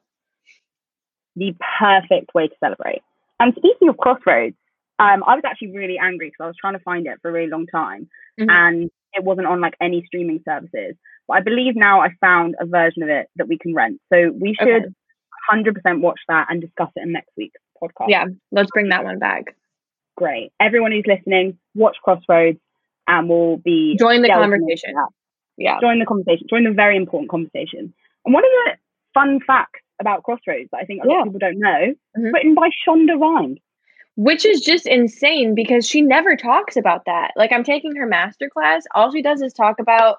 The 1.35 1.55
perfect 1.79 2.33
way 2.33 2.47
to 2.47 2.55
celebrate. 2.59 3.01
And 3.39 3.53
speaking 3.55 3.87
of 3.89 3.97
Crossroads, 3.97 4.55
um, 4.99 5.23
I 5.25 5.35
was 5.35 5.43
actually 5.45 5.75
really 5.77 5.97
angry 5.97 6.27
because 6.27 6.43
I 6.43 6.47
was 6.47 6.57
trying 6.59 6.73
to 6.73 6.79
find 6.83 7.07
it 7.07 7.19
for 7.21 7.29
a 7.29 7.31
really 7.31 7.49
long 7.49 7.65
time, 7.67 8.09
Mhm. 8.39 8.49
and 8.49 8.91
it 9.13 9.23
wasn't 9.23 9.47
on 9.47 9.61
like 9.61 9.75
any 9.79 10.03
streaming 10.05 10.41
services. 10.43 10.95
But 11.27 11.37
I 11.37 11.41
believe 11.41 11.75
now 11.75 12.01
I 12.01 12.09
found 12.19 12.55
a 12.59 12.65
version 12.65 13.03
of 13.03 13.09
it 13.09 13.29
that 13.37 13.47
we 13.47 13.57
can 13.57 13.73
rent. 13.73 14.01
So 14.11 14.31
we 14.31 14.53
should 14.55 14.67
Okay. 14.67 14.93
100% 15.49 16.01
watch 16.01 16.19
that 16.27 16.47
and 16.49 16.59
discuss 16.61 16.89
it 16.95 17.03
in 17.03 17.11
next 17.13 17.31
week's 17.37 17.59
podcast. 17.81 18.09
Yeah, 18.09 18.25
let's 18.51 18.69
bring 18.71 18.89
that 18.89 19.03
one 19.05 19.19
back. 19.19 19.55
great. 20.17 20.51
Everyone 20.59 20.91
who's 20.91 21.07
listening, 21.07 21.57
watch 21.75 21.95
Crossroads 22.03 22.59
and 23.09 23.27
we'll 23.27 23.57
be 23.57 23.97
Join 23.99 24.21
the 24.21 24.29
conversation. 24.29 24.93
Yeah. 25.57 25.79
Join 25.81 25.99
the 25.99 26.05
conversation. 26.05 26.47
Join 26.49 26.63
the 26.63 26.71
very 26.71 26.95
important 26.95 27.29
conversation. 27.29 27.93
And 28.25 28.33
one 28.33 28.43
of 28.45 28.49
the 28.65 28.71
fun 29.13 29.39
facts 29.45 29.81
about 29.99 30.23
Crossroads 30.23 30.69
that 30.71 30.77
I 30.77 30.85
think 30.85 31.03
a 31.03 31.07
lot 31.07 31.13
Yeah. 31.15 31.19
of 31.21 31.25
people 31.25 31.39
don't 31.39 31.59
know, 31.59 31.93
Mhm. 32.17 32.33
written 32.33 32.53
by 32.55 32.69
Shonda 32.87 33.19
Rhimes. 33.19 33.59
Which 34.15 34.45
is 34.45 34.61
just 34.61 34.85
insane 34.85 35.55
because 35.55 35.87
she 35.87 36.01
never 36.01 36.35
talks 36.35 36.75
about 36.77 37.05
that. 37.05 37.31
Like 37.35 37.51
I'm 37.53 37.63
taking 37.63 37.95
her 37.95 38.05
master 38.05 38.49
class, 38.49 38.83
all 38.93 39.11
she 39.11 39.21
does 39.21 39.41
is 39.41 39.53
talk 39.53 39.79
about 39.79 40.17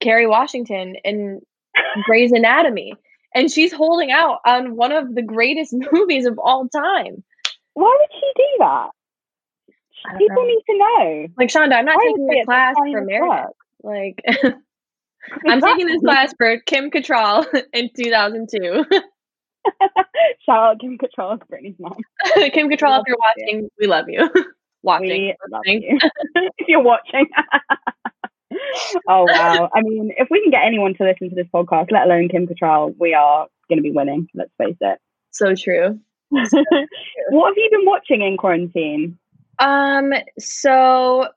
Kerry 0.00 0.26
Washington 0.26 0.96
and 1.04 1.40
Grey's 2.04 2.32
Anatomy. 2.32 2.94
And 3.34 3.50
she's 3.50 3.72
holding 3.72 4.12
out 4.12 4.38
on 4.46 4.76
one 4.76 4.92
of 4.92 5.14
the 5.14 5.22
greatest 5.22 5.74
movies 5.92 6.26
of 6.26 6.38
all 6.38 6.68
time. 6.68 7.22
Why 7.74 7.96
would 8.00 8.12
she 8.20 8.32
do 8.36 8.48
that? 8.60 8.90
I 10.06 10.10
don't 10.10 10.18
People 10.18 10.42
know. 10.42 10.48
need 10.48 10.62
to 10.68 10.78
know. 10.78 11.26
Like 11.38 11.48
Shonda, 11.48 11.74
I'm 11.74 11.84
not 11.84 11.98
I 11.98 12.04
taking 12.06 12.28
say 12.30 12.36
a 12.36 12.40
it's 12.40 12.46
class 12.46 12.74
for 12.76 12.86
as 12.98 13.06
Meredith. 13.06 13.30
fuck. 13.30 13.56
Like 13.82 14.22
I'm 15.48 15.60
taking 15.60 15.86
this 15.86 16.00
class 16.00 16.34
for 16.36 16.58
Kim 16.66 16.90
Cattrall 16.90 17.46
in 17.72 17.90
2002. 17.96 18.84
Shout 20.44 20.58
out 20.58 20.80
Kim 20.80 20.98
Cattrall, 20.98 21.40
Britney's 21.50 21.76
mom. 21.78 21.96
Kim 22.52 22.68
Cattrall, 22.68 23.00
if 23.00 23.04
you're 23.06 23.16
love 23.18 23.34
you. 23.36 23.46
watching, 23.46 23.70
we 23.80 23.86
love 23.86 24.04
you. 24.08 24.30
watching. 24.82 25.08
We 25.08 25.34
love 25.50 25.62
you. 25.66 25.98
if 26.58 26.68
you're 26.68 26.82
watching. 26.82 27.26
oh 29.08 29.24
wow. 29.24 29.70
I 29.74 29.80
mean, 29.80 30.12
if 30.18 30.28
we 30.30 30.42
can 30.42 30.50
get 30.50 30.64
anyone 30.64 30.94
to 30.96 31.04
listen 31.04 31.30
to 31.30 31.34
this 31.34 31.46
podcast, 31.52 31.90
let 31.90 32.04
alone 32.06 32.28
Kim 32.28 32.46
Cattrall, 32.46 32.94
we 32.98 33.14
are 33.14 33.46
gonna 33.70 33.80
be 33.82 33.90
winning, 33.92 34.28
let's 34.34 34.52
face 34.58 34.76
it. 34.80 34.98
So 35.30 35.54
true. 35.54 35.98
what 36.30 37.48
have 37.48 37.56
you 37.56 37.68
been 37.70 37.86
watching 37.86 38.22
in 38.22 38.36
quarantine? 38.36 39.18
Um, 39.58 40.12
so 40.38 41.28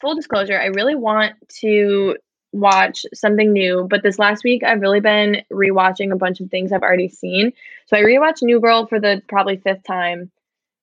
full 0.00 0.14
disclosure, 0.14 0.58
I 0.58 0.66
really 0.66 0.94
want 0.94 1.34
to 1.60 2.16
watch 2.52 3.04
something 3.14 3.52
new, 3.52 3.86
but 3.88 4.02
this 4.02 4.18
last 4.18 4.44
week 4.44 4.62
I've 4.62 4.80
really 4.80 5.00
been 5.00 5.42
rewatching 5.52 6.12
a 6.12 6.16
bunch 6.16 6.40
of 6.40 6.50
things 6.50 6.72
I've 6.72 6.82
already 6.82 7.08
seen. 7.08 7.52
So 7.86 7.96
I 7.96 8.02
rewatched 8.02 8.42
New 8.42 8.60
Girl 8.60 8.86
for 8.86 9.00
the 9.00 9.22
probably 9.28 9.58
fifth 9.58 9.84
time. 9.84 10.30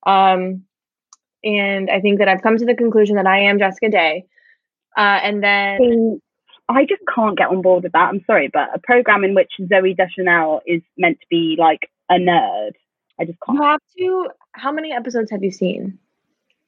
Um, 0.06 0.66
and 1.44 1.90
I 1.90 2.00
think 2.00 2.20
that 2.20 2.28
I've 2.28 2.42
come 2.42 2.58
to 2.58 2.66
the 2.66 2.76
conclusion 2.76 3.16
that 3.18 3.28
I 3.28 3.44
am 3.44 3.60
Jessica 3.60 3.90
Day. 3.90 4.26
Uh, 4.96 5.20
and 5.24 5.44
then 5.44 6.22
I 6.70 6.86
just 6.86 7.02
can't 7.14 7.38
get 7.38 7.50
on 7.50 7.62
board 7.62 7.84
with 7.84 7.92
that. 7.94 8.10
I'm 8.10 8.24
sorry, 8.26 8.50
but 8.54 8.70
a 8.74 8.80
program 8.80 9.24
in 9.24 9.34
which 9.34 9.52
Zooey 9.60 9.98
Deschanel 9.98 10.62
is 10.66 10.82
meant 10.98 11.20
to 11.20 11.26
be 11.30 11.56
like 11.58 11.90
a 12.10 12.16
nerd, 12.16 12.72
I 13.20 13.26
just 13.26 13.40
can't. 13.46 13.58
You 13.58 13.64
have 13.64 13.82
to. 13.98 14.30
How 14.54 14.72
many 14.72 14.92
episodes 14.94 15.32
have 15.32 15.44
you 15.44 15.52
seen? 15.52 16.00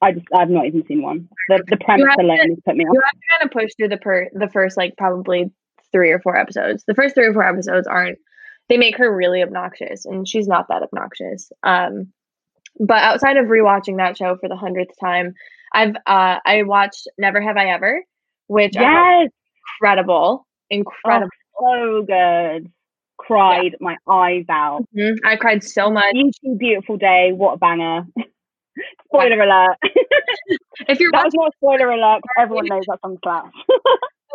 I 0.02 0.12
just 0.12 0.26
I've 0.36 0.50
not 0.50 0.66
even 0.66 0.86
seen 0.86 1.02
one. 1.02 1.28
The 1.50 1.64
the 1.68 1.78
premise 1.78 2.14
to- 2.18 2.24
alone 2.24 2.50
has 2.50 2.60
put 2.66 2.76
me 2.76 2.86
off. 2.86 2.94
You 2.94 3.02
have 3.04 3.12
to 3.12 3.28
kind 3.32 3.50
of 3.50 3.52
push 3.52 3.72
through 3.78 3.90
the 3.90 3.98
per 3.98 4.30
the 4.34 4.50
first 4.50 4.78
like 4.78 4.96
probably 4.98 5.52
three 5.92 6.12
or 6.12 6.20
four 6.20 6.38
episodes. 6.38 6.84
The 6.88 6.94
first 6.94 7.16
three 7.16 7.26
or 7.26 7.34
four 7.34 7.48
episodes 7.48 7.88
aren't. 7.88 8.18
They 8.68 8.78
make 8.78 8.98
her 8.98 9.16
really 9.16 9.44
obnoxious, 9.44 10.06
and 10.06 10.28
she's 10.28 10.48
not 10.48 10.68
that 10.70 10.82
obnoxious. 10.82 11.52
Um, 11.64 12.12
but 12.80 12.98
outside 12.98 13.38
of 13.38 13.46
rewatching 13.46 13.98
that 13.98 14.18
show 14.18 14.38
for 14.38 14.50
the 14.50 14.56
hundredth 14.56 15.00
time, 15.00 15.34
I've 15.74 15.96
uh, 16.08 16.40
I 16.46 16.64
watched 16.64 17.08
Never 17.18 17.42
Have 17.42 17.58
I 17.58 17.68
Ever, 17.68 18.04
which 18.48 18.74
yes, 18.74 19.30
incredible, 19.80 20.48
incredible, 20.70 21.30
oh, 21.60 22.02
so 22.02 22.06
good. 22.06 22.72
Cried 23.18 23.72
yeah. 23.72 23.78
my 23.80 23.96
eyes 24.10 24.46
out. 24.50 24.84
Mm-hmm. 24.96 25.26
I 25.26 25.38
cried 25.38 25.64
so 25.64 25.90
much. 25.90 26.14
Beautiful, 26.14 26.58
beautiful 26.58 26.98
day. 26.98 27.32
What 27.34 27.54
a 27.54 27.58
banger! 27.58 28.02
spoiler 29.06 29.42
alert. 29.42 29.78
if 30.88 31.00
you're 31.00 31.12
that 31.12 31.26
watching- 31.26 31.32
was 31.34 31.34
not 31.34 31.48
a 31.48 31.58
spoiler 31.58 31.92
alert. 31.92 32.22
Everyone 32.38 32.66
knows 32.66 32.86
that 32.88 33.00
song 33.02 33.18
slaps. 33.24 33.56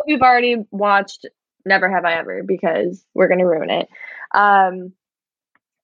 We've 0.07 0.21
already 0.21 0.65
watched 0.71 1.25
Never 1.65 1.89
Have 1.89 2.05
I 2.05 2.13
Ever 2.13 2.43
because 2.43 3.03
we're 3.13 3.27
gonna 3.27 3.47
ruin 3.47 3.69
it. 3.69 3.89
Um, 4.33 4.93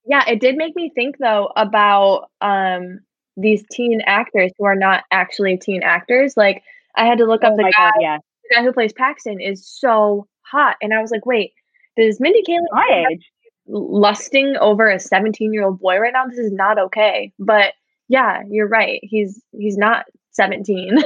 yeah, 0.06 0.24
it 0.28 0.40
did 0.40 0.56
make 0.56 0.76
me 0.76 0.92
think 0.94 1.18
though 1.18 1.52
about 1.56 2.30
um 2.42 3.02
these 3.36 3.64
teen 3.72 4.02
actors 4.06 4.52
who 4.58 4.66
are 4.66 4.76
not 4.76 5.04
actually 5.12 5.58
teen 5.58 5.84
actors. 5.84 6.36
Like 6.36 6.64
I 6.96 7.06
had 7.06 7.20
to 7.20 7.26
look 7.26 7.42
oh 7.44 7.48
up 7.48 7.56
the 7.56 7.64
guy, 7.64 7.72
God, 7.78 7.94
yeah. 8.00 8.18
the 8.18 8.56
guy 8.56 8.64
who 8.64 8.74
plays 8.74 8.94
Paxton 8.94 9.40
is 9.40 9.68
so 9.68 10.28
hot, 10.42 10.78
and 10.82 10.94
I 10.94 11.02
was 11.02 11.12
like, 11.12 11.26
wait, 11.26 11.54
does 11.98 12.20
Mindy 12.20 12.42
Kaling 12.48 12.66
my 12.72 13.06
age 13.12 13.32
lusting 13.68 14.56
over 14.58 14.90
a 14.90 15.00
17 15.00 15.54
year 15.54 15.66
old 15.66 15.80
boy 15.80 15.98
right 15.98 16.14
now? 16.14 16.26
This 16.26 16.40
is 16.40 16.52
not 16.52 16.80
okay. 16.80 17.34
But 17.38 17.74
yeah, 18.08 18.42
you're 18.50 18.68
right. 18.68 19.00
He's 19.04 19.42
he's 19.52 19.78
not 19.78 20.06
17. 20.32 20.98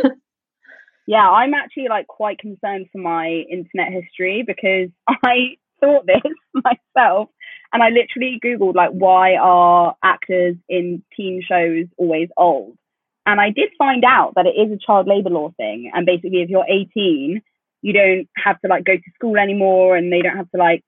yeah, 1.07 1.29
I'm 1.29 1.53
actually 1.53 1.87
like 1.89 2.07
quite 2.07 2.39
concerned 2.39 2.87
for 2.91 2.99
my 2.99 3.27
internet 3.27 3.91
history 3.91 4.43
because 4.45 4.89
I 5.23 5.57
thought 5.79 6.05
this 6.05 6.21
myself 6.95 7.29
and 7.73 7.81
I 7.81 7.89
literally 7.89 8.39
googled 8.43 8.75
like 8.75 8.91
why 8.91 9.35
are 9.35 9.95
actors 10.03 10.55
in 10.69 11.03
teen 11.15 11.41
shows 11.47 11.87
always 11.97 12.29
old? 12.37 12.77
And 13.25 13.39
I 13.39 13.51
did 13.51 13.69
find 13.77 14.03
out 14.03 14.33
that 14.35 14.47
it 14.47 14.59
is 14.59 14.71
a 14.71 14.79
child 14.83 15.07
labor 15.07 15.29
law 15.29 15.51
thing 15.57 15.91
and 15.93 16.05
basically 16.05 16.41
if 16.41 16.49
you're 16.49 16.65
18 16.67 17.41
you 17.83 17.93
don't 17.93 18.27
have 18.35 18.59
to 18.61 18.67
like 18.67 18.83
go 18.83 18.95
to 18.95 19.11
school 19.15 19.37
anymore 19.37 19.95
and 19.95 20.11
they 20.11 20.21
don't 20.21 20.37
have 20.37 20.49
to 20.51 20.57
like 20.57 20.83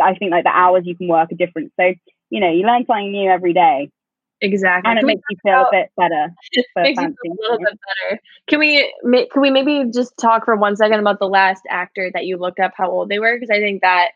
I 0.00 0.14
think 0.14 0.30
like 0.30 0.44
the 0.44 0.50
hours 0.50 0.84
you 0.86 0.96
can 0.96 1.08
work 1.08 1.32
are 1.32 1.36
different. 1.36 1.72
So, 1.78 1.92
you 2.30 2.40
know, 2.40 2.50
you 2.52 2.62
learn 2.62 2.84
something 2.86 3.10
new 3.10 3.30
every 3.30 3.52
day. 3.52 3.90
Exactly. 4.40 4.90
And 4.90 4.98
it 4.98 5.04
makes 5.04 5.22
you 5.28 5.36
feel 5.42 5.62
a 5.62 5.68
bit 5.70 5.90
better. 5.96 6.32
makes 6.76 7.00
you 7.00 7.14
feel 7.22 7.32
a 7.32 7.40
little 7.40 7.58
bit 7.58 7.78
better. 7.86 8.20
Can 8.48 8.60
we 8.60 8.92
can 9.32 9.42
we 9.42 9.50
maybe 9.50 9.90
just 9.92 10.16
talk 10.16 10.44
for 10.44 10.54
one 10.54 10.76
second 10.76 11.00
about 11.00 11.18
the 11.18 11.28
last 11.28 11.62
actor 11.68 12.10
that 12.14 12.24
you 12.24 12.36
looked 12.36 12.60
up 12.60 12.72
how 12.76 12.90
old 12.90 13.08
they 13.08 13.18
were? 13.18 13.34
Because 13.34 13.50
I 13.50 13.58
think 13.58 13.82
that 13.82 14.10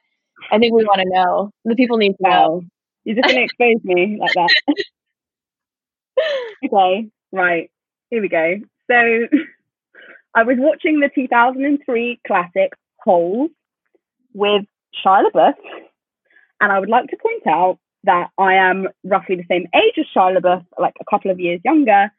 I 0.50 0.58
think 0.58 0.74
we 0.74 0.84
want 0.84 1.00
to 1.00 1.08
know. 1.08 1.50
The 1.64 1.74
people 1.74 1.96
need 1.96 2.12
to 2.12 2.16
wow. 2.20 2.30
know. 2.30 2.62
You're 3.04 3.16
just 3.16 3.28
gonna 3.28 3.42
expose 3.42 3.82
me 3.82 4.18
like 4.20 4.32
that. 4.34 4.48
okay, 6.72 7.08
right. 7.32 7.70
Here 8.10 8.22
we 8.22 8.28
go. 8.28 8.60
So 8.90 8.96
I 10.34 10.44
was 10.44 10.56
watching 10.58 11.00
the 11.00 11.10
2003 11.12 12.20
classic 12.26 12.72
Holes 13.00 13.50
with 14.34 14.62
Shia 15.04 15.24
LaBeouf, 15.30 15.54
and 16.60 16.72
I 16.72 16.78
would 16.78 16.88
like 16.88 17.08
to 17.08 17.16
point 17.16 17.46
out 17.46 17.78
that 18.04 18.30
I 18.38 18.54
am 18.54 18.88
roughly 19.04 19.36
the 19.36 19.44
same 19.48 19.66
age 19.74 19.94
as 19.98 20.06
Shia 20.14 20.36
LaBeouf, 20.36 20.64
like 20.78 20.94
a 21.00 21.04
couple 21.10 21.30
of 21.30 21.40
years 21.40 21.60
younger. 21.64 22.10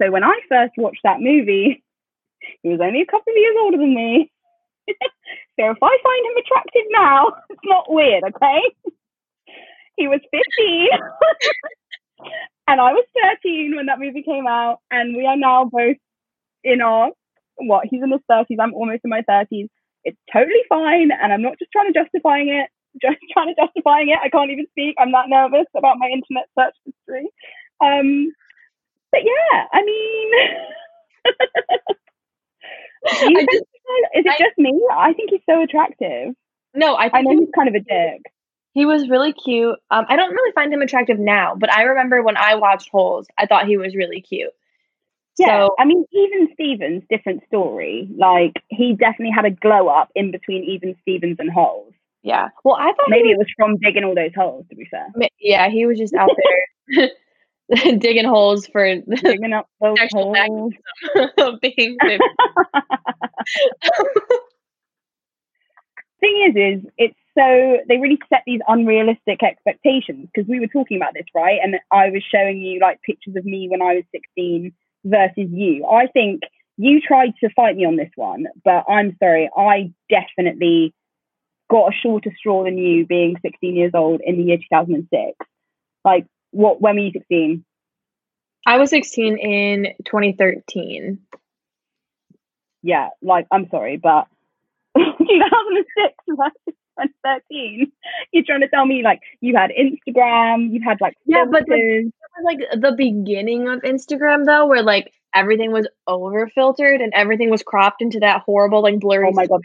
So 0.00 0.10
when 0.10 0.24
I 0.24 0.38
first 0.48 0.72
watched 0.76 1.02
that 1.04 1.20
movie, 1.20 1.82
he 2.62 2.68
was 2.68 2.80
only 2.80 3.02
a 3.02 3.06
couple 3.06 3.32
of 3.32 3.36
years 3.36 3.56
older 3.60 3.78
than 3.78 3.94
me. 3.94 4.30
so 4.88 5.70
if 5.70 5.78
I 5.82 5.98
find 6.02 6.26
him 6.26 6.36
attractive 6.38 6.82
now, 6.90 7.32
it's 7.50 7.60
not 7.64 7.92
weird, 7.92 8.24
okay? 8.24 8.60
he 9.96 10.08
was 10.08 10.20
15 10.30 10.88
and 12.68 12.80
I 12.80 12.92
was 12.92 13.04
13 13.44 13.74
when 13.76 13.86
that 13.86 13.98
movie 13.98 14.22
came 14.22 14.46
out, 14.46 14.78
and 14.90 15.16
we 15.16 15.26
are 15.26 15.36
now 15.36 15.68
both 15.70 15.96
in 16.64 16.80
our 16.80 17.10
what? 17.56 17.86
He's 17.88 18.02
in 18.02 18.10
his 18.10 18.20
30s, 18.30 18.56
I'm 18.60 18.74
almost 18.74 19.02
in 19.04 19.10
my 19.10 19.22
30s. 19.28 19.68
It's 20.04 20.18
totally 20.32 20.62
fine, 20.68 21.10
and 21.12 21.32
I'm 21.32 21.42
not 21.42 21.58
just 21.58 21.70
trying 21.70 21.92
to 21.92 21.98
justifying 21.98 22.48
it 22.48 22.70
trying 23.00 23.54
to 23.54 23.54
justifying 23.60 24.10
it. 24.10 24.18
I 24.22 24.28
can't 24.28 24.50
even 24.50 24.66
speak. 24.70 24.96
I'm 24.98 25.12
that 25.12 25.28
nervous 25.28 25.66
about 25.76 25.98
my 25.98 26.08
internet 26.08 26.48
search 26.58 26.74
history. 26.84 27.28
Um, 27.80 28.32
but 29.10 29.20
yeah, 29.24 29.66
I 29.72 29.84
mean, 29.84 30.30
I 33.06 33.46
just, 33.50 33.64
is 34.14 34.24
it 34.24 34.28
I, 34.28 34.38
just 34.38 34.58
me? 34.58 34.72
I 34.92 35.12
think 35.12 35.30
he's 35.30 35.40
so 35.48 35.62
attractive. 35.62 36.34
No, 36.74 36.94
I, 36.94 37.10
I 37.12 37.22
know 37.22 37.38
he's 37.38 37.50
kind 37.54 37.68
of 37.68 37.74
a 37.74 37.80
dick. 37.80 38.22
He 38.72 38.86
was 38.86 39.08
really 39.08 39.34
cute. 39.34 39.78
Um, 39.90 40.06
I 40.08 40.16
don't 40.16 40.32
really 40.32 40.52
find 40.52 40.72
him 40.72 40.80
attractive 40.80 41.18
now, 41.18 41.54
but 41.54 41.70
I 41.70 41.82
remember 41.82 42.22
when 42.22 42.38
I 42.38 42.54
watched 42.54 42.88
Holes, 42.90 43.26
I 43.36 43.44
thought 43.44 43.66
he 43.66 43.76
was 43.76 43.94
really 43.94 44.22
cute. 44.22 44.50
Yeah, 45.38 45.66
so, 45.66 45.74
I 45.78 45.84
mean, 45.84 46.04
even 46.12 46.48
Stevens, 46.54 47.02
different 47.10 47.42
story. 47.46 48.08
Like 48.16 48.62
he 48.68 48.94
definitely 48.94 49.34
had 49.34 49.44
a 49.44 49.50
glow 49.50 49.88
up 49.88 50.10
in 50.14 50.30
between 50.30 50.64
even 50.64 50.96
Stevens 51.02 51.36
and 51.38 51.50
Holes. 51.50 51.92
Yeah. 52.22 52.48
Well, 52.64 52.76
I 52.76 52.86
thought 52.92 53.08
maybe 53.08 53.28
was, 53.28 53.34
it 53.34 53.38
was 53.38 53.46
from 53.56 53.76
digging 53.78 54.04
all 54.04 54.14
those 54.14 54.34
holes. 54.34 54.66
To 54.70 54.76
be 54.76 54.86
fair. 54.90 55.08
Yeah, 55.40 55.68
he 55.68 55.86
was 55.86 55.98
just 55.98 56.14
out 56.14 56.30
there 56.96 57.10
digging 57.98 58.24
holes 58.24 58.66
for 58.66 58.96
digging 59.22 59.52
up 59.52 59.68
those 59.80 59.98
holes. 60.12 60.72
of 61.38 61.60
being. 61.60 61.96
Thing 66.20 66.52
is, 66.54 66.54
is 66.56 66.90
it's 66.98 67.16
so 67.36 67.78
they 67.88 67.96
really 67.96 68.18
set 68.28 68.42
these 68.46 68.60
unrealistic 68.68 69.42
expectations 69.42 70.28
because 70.32 70.48
we 70.48 70.60
were 70.60 70.68
talking 70.68 70.96
about 70.96 71.14
this, 71.14 71.26
right? 71.34 71.58
And 71.62 71.76
I 71.90 72.10
was 72.10 72.22
showing 72.30 72.58
you 72.58 72.78
like 72.80 73.00
pictures 73.02 73.34
of 73.36 73.44
me 73.44 73.68
when 73.68 73.82
I 73.82 73.94
was 73.94 74.04
16 74.12 74.72
versus 75.04 75.48
you. 75.50 75.84
I 75.86 76.06
think 76.06 76.42
you 76.76 77.00
tried 77.00 77.32
to 77.42 77.50
fight 77.50 77.76
me 77.76 77.84
on 77.84 77.96
this 77.96 78.10
one, 78.14 78.46
but 78.64 78.84
I'm 78.88 79.16
sorry, 79.18 79.50
I 79.56 79.92
definitely 80.08 80.94
got 81.72 81.92
a 81.92 81.96
shorter 81.96 82.30
straw 82.36 82.64
than 82.64 82.76
you 82.76 83.06
being 83.06 83.36
16 83.40 83.74
years 83.74 83.92
old 83.94 84.20
in 84.22 84.36
the 84.36 84.44
year 84.44 84.58
2006. 84.58 85.36
Like, 86.04 86.26
what? 86.50 86.80
When 86.80 86.96
were 86.96 87.00
you 87.00 87.12
16? 87.12 87.64
I 88.66 88.78
was 88.78 88.90
16 88.90 89.38
in 89.38 89.94
2013. 90.04 91.18
Yeah, 92.82 93.08
like, 93.22 93.46
I'm 93.50 93.68
sorry, 93.70 93.96
but 93.96 94.26
2006 94.96 96.14
2013. 96.28 97.90
You're 98.32 98.44
trying 98.44 98.60
to 98.60 98.68
tell 98.68 98.84
me 98.84 99.02
like 99.02 99.20
you 99.40 99.56
had 99.56 99.70
Instagram, 99.70 100.72
you 100.72 100.82
had 100.84 101.00
like 101.00 101.16
yeah, 101.24 101.46
but 101.50 101.64
the, 101.66 102.12
like 102.44 102.58
the 102.72 102.92
beginning 102.96 103.68
of 103.68 103.80
Instagram 103.80 104.44
though, 104.44 104.66
where 104.66 104.82
like 104.82 105.12
everything 105.34 105.72
was 105.72 105.88
over 106.06 106.48
filtered 106.54 107.00
and 107.00 107.12
everything 107.14 107.48
was 107.50 107.62
cropped 107.62 108.02
into 108.02 108.20
that 108.20 108.42
horrible 108.42 108.82
like 108.82 109.00
blurry. 109.00 109.28
Oh 109.28 109.32
my 109.32 109.46
god, 109.46 109.62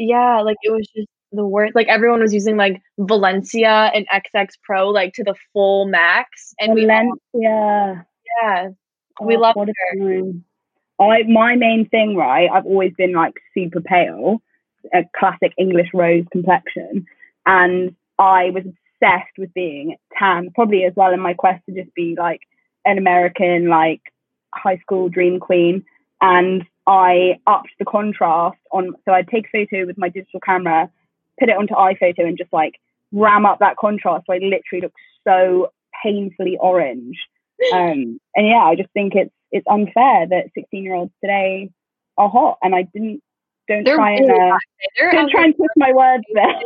yeah, 0.00 0.40
like 0.40 0.56
it 0.62 0.70
was 0.70 0.88
just 0.96 1.08
the 1.32 1.46
worst. 1.46 1.74
Like 1.74 1.88
everyone 1.88 2.20
was 2.20 2.34
using 2.34 2.56
like 2.56 2.80
Valencia 2.98 3.90
and 3.94 4.06
XX 4.08 4.48
Pro 4.62 4.88
like 4.88 5.12
to 5.14 5.24
the 5.24 5.34
full 5.52 5.86
max, 5.86 6.54
and 6.58 6.74
Valencia. 6.74 7.12
we 7.32 7.46
all, 7.46 7.98
yeah, 8.42 8.68
oh, 9.20 9.26
we 9.26 9.36
love 9.36 9.54
her. 9.56 10.32
I 11.00 11.22
my 11.28 11.56
main 11.56 11.88
thing, 11.88 12.16
right? 12.16 12.48
I've 12.52 12.66
always 12.66 12.92
been 12.96 13.12
like 13.12 13.34
super 13.54 13.80
pale, 13.80 14.42
a 14.94 15.02
classic 15.18 15.52
English 15.58 15.88
rose 15.94 16.24
complexion, 16.32 17.06
and 17.46 17.94
I 18.18 18.50
was 18.50 18.64
obsessed 18.64 19.38
with 19.38 19.52
being 19.54 19.96
tan, 20.18 20.50
probably 20.54 20.84
as 20.84 20.92
well 20.96 21.12
in 21.12 21.20
my 21.20 21.34
quest 21.34 21.64
to 21.66 21.74
just 21.74 21.94
be 21.94 22.14
like 22.18 22.40
an 22.84 22.98
American 22.98 23.68
like 23.68 24.00
high 24.54 24.78
school 24.78 25.08
dream 25.08 25.40
queen. 25.40 25.84
And 26.20 26.64
I 26.90 27.38
upped 27.46 27.70
the 27.78 27.84
contrast 27.84 28.58
on. 28.72 28.94
So 29.04 29.12
I'd 29.12 29.28
take 29.28 29.46
a 29.46 29.64
photo 29.64 29.86
with 29.86 29.96
my 29.96 30.08
digital 30.08 30.40
camera, 30.40 30.90
put 31.38 31.48
it 31.48 31.56
onto 31.56 31.74
iPhoto, 31.74 32.26
and 32.26 32.36
just 32.36 32.52
like 32.52 32.74
ram 33.12 33.46
up 33.46 33.60
that 33.60 33.76
contrast. 33.76 34.26
So 34.26 34.32
I 34.32 34.38
literally 34.38 34.82
look 34.82 34.92
so 35.22 35.72
painfully 36.02 36.58
orange. 36.60 37.16
Um, 37.74 38.18
and 38.34 38.46
yeah, 38.46 38.64
I 38.64 38.74
just 38.74 38.88
think 38.94 39.14
it's 39.14 39.34
it's 39.52 39.66
unfair 39.68 40.26
that 40.26 40.46
16 40.54 40.82
year 40.82 40.94
olds 40.94 41.12
today 41.22 41.70
are 42.16 42.30
hot, 42.30 42.56
and 42.62 42.74
I 42.74 42.84
didn't 42.84 43.22
don't 43.68 43.84
they're 43.84 43.96
try 43.96 44.12
and 44.14 44.30
uh, 44.30 44.58
don't 45.12 45.30
try 45.30 45.44
and 45.44 45.54
twist 45.54 45.74
my 45.76 45.92
words 45.92 46.24
there. 46.32 46.46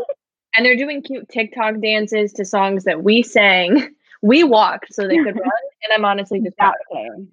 And 0.56 0.64
they're 0.64 0.76
doing 0.76 1.02
cute 1.02 1.28
TikTok 1.28 1.80
dances 1.82 2.32
to 2.34 2.44
songs 2.44 2.84
that 2.84 3.02
we 3.02 3.24
sang. 3.24 3.88
We 4.22 4.44
walked 4.44 4.94
so 4.94 5.08
they 5.08 5.16
could 5.16 5.34
run, 5.34 5.64
and 5.82 5.92
I'm 5.92 6.04
honestly 6.04 6.38
just 6.38 6.54
exactly. 6.56 7.26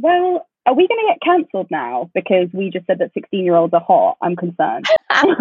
Well, 0.00 0.48
are 0.70 0.74
we 0.74 0.86
going 0.86 1.00
to 1.00 1.06
get 1.08 1.20
cancelled 1.20 1.66
now 1.68 2.08
because 2.14 2.48
we 2.52 2.70
just 2.70 2.86
said 2.86 3.00
that 3.00 3.12
16 3.12 3.44
year 3.44 3.56
olds 3.56 3.74
are 3.74 3.80
hot? 3.80 4.16
I'm 4.22 4.36
concerned. 4.36 4.86
and 5.10 5.34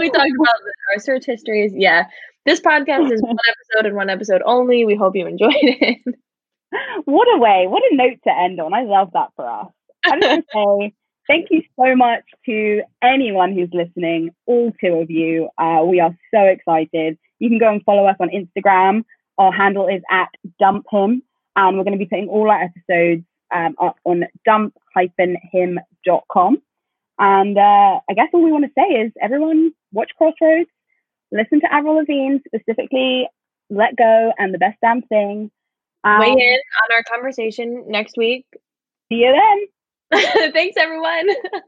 we 0.00 0.10
talked 0.10 0.32
about 0.40 0.56
our 0.92 0.98
search 0.98 1.24
histories. 1.24 1.72
Yeah. 1.72 2.06
This 2.44 2.60
podcast 2.60 3.12
is 3.12 3.22
one 3.22 3.36
episode 3.48 3.86
and 3.86 3.94
one 3.94 4.10
episode 4.10 4.42
only. 4.44 4.84
We 4.84 4.96
hope 4.96 5.14
you 5.14 5.28
enjoyed 5.28 5.54
it. 5.54 5.98
What 7.04 7.28
a 7.32 7.38
way. 7.38 7.66
What 7.68 7.84
a 7.92 7.94
note 7.94 8.18
to 8.24 8.32
end 8.36 8.58
on. 8.58 8.74
I 8.74 8.82
love 8.82 9.10
that 9.12 9.28
for 9.36 9.48
us. 9.48 9.68
I'm 10.04 10.18
going 10.18 10.42
to 10.42 10.46
say 10.52 10.94
thank 11.28 11.46
you 11.50 11.62
so 11.78 11.94
much 11.94 12.24
to 12.46 12.82
anyone 13.04 13.52
who's 13.52 13.68
listening, 13.72 14.30
all 14.46 14.72
two 14.80 14.94
of 14.94 15.10
you. 15.10 15.48
Uh, 15.58 15.84
we 15.84 16.00
are 16.00 16.16
so 16.34 16.40
excited. 16.40 17.18
You 17.38 17.50
can 17.50 17.58
go 17.58 17.68
and 17.70 17.84
follow 17.84 18.06
us 18.06 18.16
on 18.18 18.30
Instagram. 18.30 19.04
Our 19.38 19.52
handle 19.52 19.86
is 19.86 20.02
at 20.10 20.28
dump 20.58 20.86
him, 20.90 21.22
and 21.56 21.76
we're 21.76 21.84
going 21.84 21.98
to 21.98 22.04
be 22.04 22.06
putting 22.06 22.28
all 22.28 22.50
our 22.50 22.62
episodes 22.62 23.24
um, 23.54 23.74
up 23.80 23.96
on 24.04 24.24
dump-him.com. 24.44 25.82
And 27.18 27.58
uh, 27.58 28.00
I 28.10 28.14
guess 28.14 28.28
all 28.32 28.42
we 28.42 28.50
want 28.50 28.64
to 28.64 28.72
say 28.76 28.86
is 29.00 29.12
everyone 29.20 29.72
watch 29.92 30.10
Crossroads, 30.16 30.70
listen 31.30 31.60
to 31.60 31.72
Avril 31.72 31.96
Lavigne, 31.96 32.38
specifically 32.46 33.28
Let 33.70 33.96
Go 33.96 34.32
and 34.38 34.52
The 34.54 34.58
Best 34.58 34.78
Damn 34.82 35.02
Thing. 35.02 35.50
Um, 36.04 36.20
Weigh 36.20 36.30
in 36.30 36.60
on 36.82 36.96
our 36.96 37.02
conversation 37.04 37.84
next 37.88 38.16
week. 38.16 38.46
See 39.08 39.18
you 39.18 39.32
then. 39.32 39.66
Thanks, 40.52 40.76
everyone. 40.76 41.28